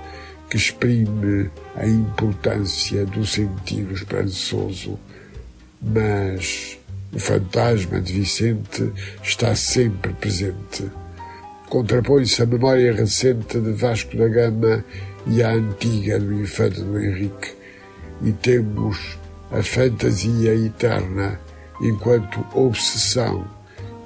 que 0.50 0.58
exprime 0.58 1.50
a 1.74 1.86
importância 1.86 3.06
do 3.06 3.24
sentido 3.24 3.94
esperançoso, 3.94 4.98
mas 5.80 6.78
o 7.10 7.18
fantasma 7.18 8.00
de 8.02 8.12
Vicente 8.12 8.92
está 9.22 9.54
sempre 9.54 10.12
presente. 10.12 10.90
Contrapõe-se 11.70 12.42
a 12.42 12.46
memória 12.46 12.92
recente 12.92 13.58
de 13.58 13.72
Vasco 13.72 14.14
da 14.14 14.28
Gama 14.28 14.84
e 15.26 15.42
a 15.42 15.52
antiga 15.52 16.18
do 16.18 16.34
infante 16.34 16.82
do 16.82 16.98
Henrique, 16.98 17.54
e 18.22 18.32
temos 18.32 19.18
a 19.50 19.62
fantasia 19.62 20.54
eterna 20.54 21.40
enquanto 21.80 22.44
obsessão 22.54 23.46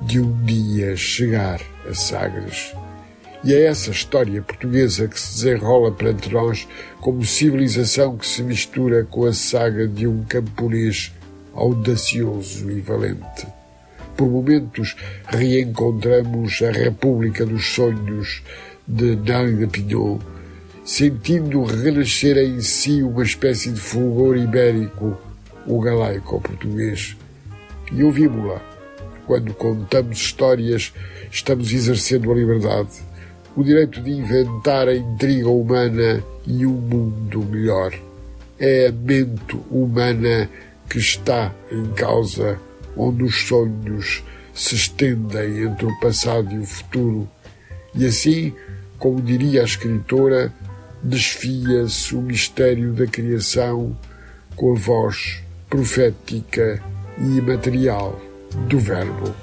de 0.03 0.21
um 0.21 0.45
dia 0.45 0.97
chegar 0.97 1.61
a 1.89 1.93
Sagres. 1.93 2.73
E 3.44 3.55
é 3.55 3.66
essa 3.66 3.90
história 3.90 4.42
portuguesa 4.42 5.07
que 5.07 5.20
se 5.20 5.35
desenrola 5.35 5.92
perante 5.92 6.33
nós 6.33 6.66
como 7.01 7.25
civilização 7.25 8.16
que 8.16 8.27
se 8.27 8.42
mistura 8.42 9.05
com 9.05 9.25
a 9.25 9.33
saga 9.33 9.87
de 9.87 10.07
um 10.07 10.25
camponês 10.25 11.12
audacioso 11.55 12.70
e 12.70 12.81
valente. 12.81 13.46
Por 14.16 14.29
momentos 14.29 14.96
reencontramos 15.29 16.61
a 16.62 16.70
República 16.70 17.44
dos 17.44 17.66
Sonhos 17.66 18.42
de 18.88 19.14
Nélida 19.16 19.66
Pinhon, 19.68 20.18
sentindo 20.85 21.62
renascer 21.64 22.38
em 22.38 22.61
si 22.61 23.03
uma 23.03 23.22
espécie 23.22 23.70
de 23.70 23.81
fulgor 23.81 24.37
ibérico, 24.37 25.16
o 25.66 25.81
galaico 25.81 26.40
português. 26.40 27.16
E 27.92 28.03
ouvimos-la. 28.03 28.61
Quando 29.27 29.53
contamos 29.55 30.18
histórias, 30.18 30.92
estamos 31.31 31.72
exercendo 31.72 32.31
a 32.31 32.35
liberdade 32.35 33.07
o 33.57 33.64
direito 33.64 34.03
de 34.03 34.11
inventar 34.11 34.87
a 34.87 34.95
intriga 34.95 35.49
humana 35.49 36.23
e 36.47 36.66
um 36.66 36.73
mundo 36.73 37.42
melhor. 37.45 37.92
É 38.59 38.88
a 38.88 38.92
mente 38.92 39.59
humana 39.71 40.49
que 40.88 40.99
está 40.99 41.53
em 41.73 41.87
causa, 41.95 42.59
onde 42.97 43.25
os 43.25 43.49
sonhos 43.49 44.23
se 44.55 44.75
estendem 44.75 45.62
entre 45.64 45.87
o 45.87 46.01
passado 46.01 46.55
e 46.55 46.59
o 46.59 46.66
futuro. 46.66 47.29
E 47.95 48.05
assim, 48.05 48.53
como 48.99 49.21
diria 49.21 49.62
a 49.62 49.64
escritora, 49.64 50.53
desfia-se 51.03 52.14
o 52.14 52.21
mistério 52.21 52.92
da 52.92 53.07
criação 53.07 53.97
com 54.55 54.73
a 54.73 54.79
voz 54.79 55.42
profética 55.69 56.83
e 57.19 57.38
imaterial 57.38 58.21
do 58.69 58.79
Verbo. 58.79 59.35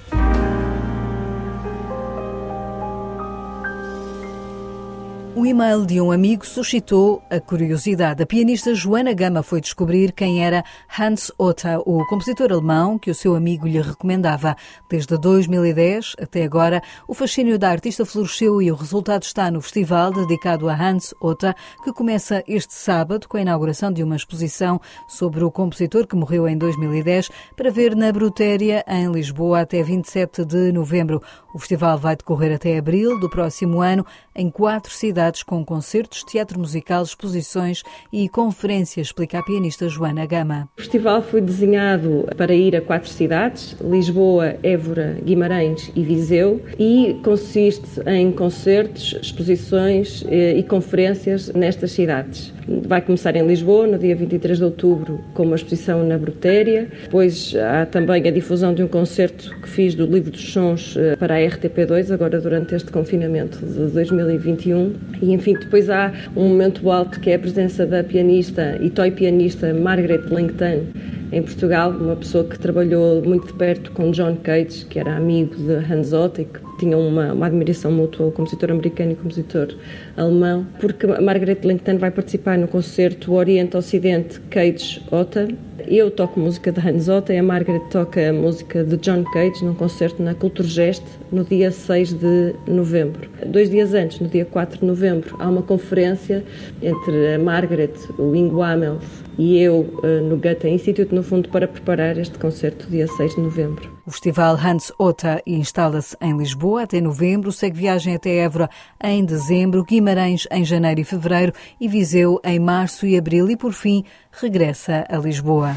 O 5.44 5.46
e-mail 5.46 5.86
de 5.86 6.00
um 6.00 6.10
amigo 6.10 6.46
suscitou 6.46 7.22
a 7.30 7.38
curiosidade. 7.38 8.24
A 8.24 8.26
pianista 8.26 8.74
Joana 8.74 9.12
Gama 9.12 9.44
foi 9.44 9.60
descobrir 9.60 10.14
quem 10.14 10.42
era 10.42 10.64
Hans 10.98 11.34
Otta, 11.38 11.80
o 11.80 12.08
compositor 12.08 12.54
alemão 12.54 12.98
que 12.98 13.12
o 13.12 13.14
seu 13.14 13.36
amigo 13.36 13.68
lhe 13.68 13.82
recomendava. 13.82 14.56
Desde 14.90 15.18
2010 15.18 16.16
até 16.22 16.46
agora, 16.46 16.82
o 17.10 17.14
fascínio 17.14 17.60
da 17.60 17.70
artista 17.70 18.06
floresceu 18.06 18.62
e 18.62 18.72
o 18.72 18.76
resultado 18.76 19.24
está 19.24 19.52
no 19.52 19.62
festival 19.62 20.14
dedicado 20.14 20.70
a 20.70 20.82
Hans 20.82 21.14
Otta, 21.20 21.54
que 21.84 21.92
começa 21.92 22.42
este 22.48 22.74
sábado 22.74 23.28
com 23.28 23.36
a 23.36 23.42
inauguração 23.42 23.92
de 23.92 24.02
uma 24.02 24.16
exposição 24.16 24.80
sobre 25.10 25.44
o 25.44 25.52
compositor 25.52 26.08
que 26.08 26.16
morreu 26.16 26.48
em 26.48 26.58
2010 26.58 27.30
para 27.58 27.70
ver 27.70 27.98
na 27.98 28.14
Brutéria, 28.14 28.82
em 28.88 29.12
Lisboa, 29.12 29.60
até 29.60 29.84
27 29.84 30.46
de 30.46 30.72
novembro. 30.72 31.22
O 31.54 31.60
festival 31.60 31.98
vai 31.98 32.16
decorrer 32.16 32.56
até 32.56 32.78
abril 32.78 33.20
do 33.20 33.30
próximo 33.30 33.82
ano 33.82 34.06
em 34.34 34.50
quatro 34.50 34.92
cidades 34.94 35.33
com 35.42 35.66
concertos, 35.66 36.24
teatro 36.24 36.60
musical, 36.60 37.02
exposições 37.02 37.82
e 38.12 38.30
conferências, 38.30 39.08
explica 39.08 39.40
a 39.40 39.44
pianista 39.44 39.88
Joana 39.90 40.26
Gama. 40.26 40.70
O 40.78 40.82
festival 40.82 41.24
foi 41.24 41.42
desenhado 41.42 42.28
para 42.38 42.54
ir 42.54 42.76
a 42.76 42.82
quatro 42.82 43.10
cidades, 43.10 43.76
Lisboa, 43.82 44.56
Évora, 44.62 45.18
Guimarães 45.24 45.92
e 45.96 46.04
Viseu, 46.04 46.62
e 46.78 47.20
consiste 47.24 48.02
em 48.06 48.32
concertos, 48.32 49.18
exposições 49.22 50.24
eh, 50.28 50.58
e 50.58 50.64
conferências 50.64 51.50
nestas 51.54 51.92
cidades. 51.92 52.54
Vai 52.88 53.02
começar 53.02 53.36
em 53.36 53.46
Lisboa, 53.46 53.88
no 53.88 54.00
dia 54.00 54.16
23 54.16 54.58
de 54.58 54.64
outubro, 54.64 55.20
com 55.34 55.44
uma 55.44 55.56
exposição 55.56 56.06
na 56.06 56.18
Brutéria. 56.18 56.90
Depois 57.04 57.54
há 57.56 57.86
também 57.86 58.28
a 58.28 58.32
difusão 58.32 58.74
de 58.74 58.84
um 58.84 58.88
concerto 58.88 59.54
que 59.62 59.70
fiz 59.70 59.96
do 59.96 60.06
Livro 60.06 60.32
dos 60.32 60.52
Sons 60.52 60.96
eh, 60.98 61.16
para 61.16 61.36
a 61.36 61.40
RTP2, 61.40 62.12
agora 62.14 62.40
durante 62.40 62.74
este 62.76 62.92
confinamento 62.92 63.58
de 63.66 63.92
2021. 63.92 64.94
E, 65.24 65.32
enfim, 65.32 65.54
depois 65.54 65.90
há 65.90 66.12
um 66.36 66.50
momento 66.50 66.92
alto 66.92 67.18
que 67.22 67.30
é 67.30 67.36
a 67.36 67.40
presença 67.40 67.86
da 67.86 68.04
pianista 68.04 68.78
e 68.82 68.90
toy 68.90 69.10
pianista 69.10 69.74
Margaret 69.74 70.24
Langton, 70.30 70.84
em 71.32 71.42
Portugal, 71.42 71.92
uma 71.92 72.18
pessoa 72.18 72.44
que 72.44 72.60
trabalhou 72.60 73.24
muito 73.24 73.48
de 73.48 73.54
perto 73.54 73.92
com 73.94 74.12
John 74.12 74.36
Cage, 74.44 74.86
que 74.86 75.00
era 75.00 75.16
amigo 75.16 75.56
de 75.56 75.76
Hans 75.76 76.12
Otto 76.12 76.42
e 76.42 76.46
que 76.46 76.60
tinham 76.78 77.00
uma, 77.00 77.34
uma 77.34 77.46
admiração 77.46 77.92
mútua, 77.92 78.28
o 78.28 78.32
compositor 78.32 78.72
americano 78.72 79.12
e 79.12 79.16
compositor 79.16 79.76
alemão, 80.16 80.66
porque 80.80 81.06
Margaret 81.08 81.60
Langton 81.64 81.98
vai 81.98 82.12
participar 82.12 82.58
no 82.58 82.68
concerto 82.68 83.34
Oriente-Ocidente 83.34 84.40
Cage 84.50 85.02
Otta. 85.12 85.48
Eu 85.88 86.10
toco 86.12 86.40
música 86.40 86.72
de 86.72 86.80
Hans 86.80 87.10
Otta 87.10 87.34
e 87.34 87.38
a 87.38 87.44
Margaret 87.44 87.82
toca 87.92 88.30
a 88.30 88.34
música 88.34 88.84
de 88.84 88.98
John 88.98 89.24
Cage 89.24 89.66
num 89.66 89.74
concerto 89.74 90.22
na 90.22 90.34
Culturgest 90.34 91.04
no 91.32 91.44
dia 91.44 91.72
6 91.72 92.14
de 92.14 92.56
novembro. 92.68 93.30
Dois 93.46 93.70
dias 93.70 93.94
antes, 93.94 94.20
no 94.20 94.28
dia 94.28 94.46
4 94.46 94.80
de 94.80 94.86
novembro, 94.86 95.36
há 95.40 95.50
uma 95.50 95.62
conferência 95.62 96.44
entre 96.82 97.34
a 97.34 97.40
Margaret, 97.40 97.94
o 98.18 98.36
Ingo 98.36 98.62
Amels 98.62 99.24
e 99.38 99.60
eu 99.60 100.00
eh, 100.04 100.22
no 100.22 100.38
Goethe 100.38 100.68
Institute, 100.68 101.14
no 101.14 101.24
fundo, 101.24 101.50
para 101.50 101.68
preparar 101.68 102.18
este 102.18 102.38
concerto 102.38 102.90
dia 102.90 103.08
6 103.08 103.36
de 103.36 103.42
novembro. 103.42 103.92
O 104.06 104.12
festival 104.12 104.56
Hans 104.56 104.92
Otta 105.00 105.42
instala-se 105.46 106.16
em 106.22 106.38
Lisboa 106.38 106.84
até 106.84 107.00
novembro, 107.02 107.52
segue 107.52 107.78
viagem 107.78 108.16
até 108.16 108.38
Évora 108.38 108.70
em 109.04 109.24
dezembro, 109.26 109.84
Guimarães 109.84 110.48
em 110.52 110.64
janeiro 110.64 111.02
e 111.02 111.04
fevereiro 111.04 111.54
e 111.80 111.88
Viseu 111.88 112.40
em 112.44 112.60
março 112.60 113.06
e 113.06 113.18
abril 113.18 113.50
e, 113.50 113.58
por 113.58 113.74
fim, 113.74 114.04
regressa 114.32 115.06
a 115.10 115.18
Lisboa. 115.18 115.76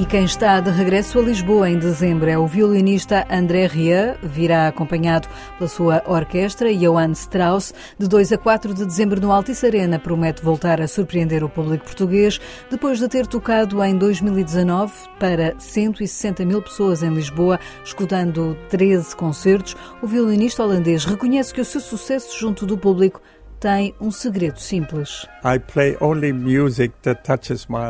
E 0.00 0.06
quem 0.06 0.24
está 0.24 0.60
de 0.60 0.70
regresso 0.70 1.18
a 1.18 1.22
Lisboa 1.22 1.68
em 1.68 1.78
dezembro 1.78 2.30
é 2.30 2.38
o 2.38 2.46
violinista 2.46 3.26
André 3.30 3.66
Ria, 3.66 4.16
virá 4.22 4.66
acompanhado 4.66 5.28
pela 5.58 5.68
sua 5.68 6.02
orquestra 6.06 6.74
Johann 6.74 7.12
Strauss. 7.12 7.74
De 7.98 8.08
2 8.08 8.32
a 8.32 8.38
4 8.38 8.72
de 8.72 8.86
dezembro 8.86 9.20
no 9.20 9.30
Altice 9.30 9.66
Arena 9.66 9.98
promete 9.98 10.42
voltar 10.42 10.80
a 10.80 10.88
surpreender 10.88 11.44
o 11.44 11.50
público 11.50 11.84
português 11.84 12.40
depois 12.70 12.98
de 12.98 13.08
ter 13.08 13.26
tocado 13.26 13.84
em 13.84 13.94
2019 13.94 14.90
para 15.18 15.54
160 15.58 16.46
mil 16.46 16.62
pessoas 16.62 17.02
em 17.02 17.12
Lisboa, 17.12 17.60
escutando 17.84 18.56
13 18.70 19.14
concertos. 19.14 19.76
O 20.00 20.06
violinista 20.06 20.64
holandês 20.64 21.04
reconhece 21.04 21.52
que 21.52 21.60
o 21.60 21.64
seu 21.64 21.78
sucesso 21.78 22.40
junto 22.40 22.64
do 22.64 22.78
público 22.78 23.20
tem 23.60 23.94
um 24.00 24.10
segredo 24.10 24.58
simples. 24.58 25.26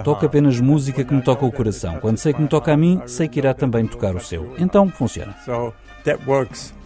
Toco 0.03 0.27
apenas 0.27 0.61
música 0.61 1.05
que 1.05 1.15
me 1.15 1.23
toca 1.23 1.47
o 1.47 1.53
coração. 1.53 2.01
Quando 2.01 2.19
sei 2.19 2.33
que 2.33 2.43
me 2.43 2.49
toca 2.49 2.73
a 2.73 2.77
mim, 2.77 3.01
sei 3.07 3.29
que 3.29 3.39
irá 3.39 3.55
também 3.55 3.87
tocar 3.87 4.15
o 4.17 4.21
seu. 4.21 4.55
Então 4.59 4.89
funciona. 4.91 5.35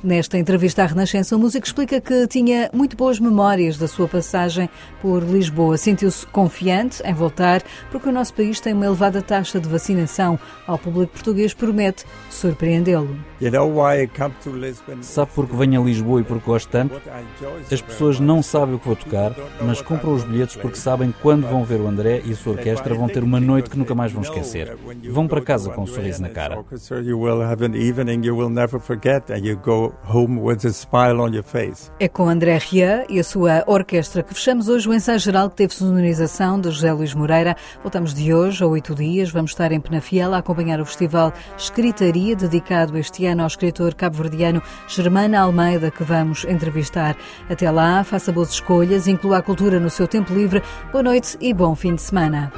Nesta 0.04 0.36
entrevista 0.36 0.82
à 0.82 0.86
Renascença, 0.86 1.34
o 1.34 1.38
músico 1.38 1.66
explica 1.66 1.98
que 1.98 2.26
tinha 2.26 2.68
muito 2.74 2.94
boas 2.94 3.18
memórias 3.18 3.78
da 3.78 3.88
sua 3.88 4.06
passagem 4.06 4.68
por 5.00 5.22
Lisboa. 5.22 5.78
Sentiu-se 5.78 6.26
confiante 6.26 7.02
em 7.06 7.14
voltar 7.14 7.62
porque 7.90 8.10
o 8.10 8.12
nosso 8.12 8.34
país 8.34 8.60
tem 8.60 8.74
uma 8.74 8.84
elevada 8.84 9.22
taxa 9.22 9.58
de 9.58 9.66
vacinação. 9.66 10.38
Ao 10.66 10.76
público 10.76 11.14
português 11.14 11.54
promete 11.54 12.04
surpreendê-lo. 12.28 13.16
Sabe 15.00 15.30
porque 15.34 15.56
venho 15.56 15.80
a 15.80 15.84
Lisboa 15.86 16.20
e 16.20 16.24
porque 16.24 16.44
gosto 16.44 16.68
tanto? 16.68 17.00
As 17.72 17.80
pessoas 17.80 18.20
não 18.20 18.42
sabem 18.42 18.74
o 18.74 18.78
que 18.78 18.86
vou 18.86 18.96
tocar, 18.96 19.32
mas 19.62 19.80
compram 19.80 20.12
os 20.12 20.22
bilhetes 20.22 20.56
porque 20.56 20.76
sabem 20.76 21.14
quando 21.22 21.48
vão 21.48 21.64
ver 21.64 21.80
o 21.80 21.88
André 21.88 22.20
e 22.26 22.32
a 22.32 22.36
sua 22.36 22.52
orquestra 22.52 22.94
vão 22.94 23.08
ter 23.08 23.22
uma 23.22 23.40
noite 23.40 23.70
que 23.70 23.78
nunca 23.78 23.94
mais 23.94 24.12
vão 24.12 24.20
esquecer. 24.20 24.76
Vão 25.08 25.26
para 25.26 25.40
casa 25.40 25.70
com 25.70 25.84
um 25.84 25.86
sorriso 25.86 26.20
na 26.20 26.28
cara 26.28 26.62
home 30.06 30.40
with 30.40 30.64
a 30.66 30.72
smile 30.72 31.20
on 31.20 31.32
your 31.32 31.42
face. 31.42 31.90
É 31.98 32.08
com 32.08 32.28
André 32.28 32.58
Ria 32.58 33.04
e 33.08 33.18
a 33.18 33.24
sua 33.24 33.64
orquestra 33.66 34.22
que 34.22 34.34
fechamos 34.34 34.68
hoje 34.68 34.88
o 34.88 34.94
ensaio 34.94 35.18
geral 35.18 35.50
que 35.50 35.56
teve 35.56 35.74
sonorização 35.74 36.60
de 36.60 36.70
José 36.70 36.92
Luís 36.92 37.14
Moreira. 37.14 37.56
Voltamos 37.82 38.14
de 38.14 38.32
hoje 38.32 38.62
a 38.62 38.66
oito 38.66 38.94
dias. 38.94 39.30
Vamos 39.30 39.52
estar 39.52 39.72
em 39.72 39.80
Penafiel 39.80 40.34
a 40.34 40.38
acompanhar 40.38 40.80
o 40.80 40.86
festival 40.86 41.32
Escritaria, 41.56 42.36
dedicado 42.36 42.96
este 42.98 43.26
ano 43.26 43.42
ao 43.42 43.46
escritor 43.46 43.94
cabo-verdiano 43.94 44.62
Germana 44.88 45.40
Almeida, 45.40 45.90
que 45.90 46.04
vamos 46.04 46.44
entrevistar. 46.44 47.16
Até 47.48 47.70
lá, 47.70 48.04
faça 48.04 48.32
boas 48.32 48.50
escolhas, 48.50 49.06
inclua 49.06 49.38
a 49.38 49.42
cultura 49.42 49.80
no 49.80 49.90
seu 49.90 50.06
tempo 50.06 50.32
livre. 50.34 50.62
Boa 50.92 51.02
noite 51.02 51.36
e 51.40 51.52
bom 51.52 51.74
fim 51.74 51.94
de 51.94 52.02
semana. 52.02 52.52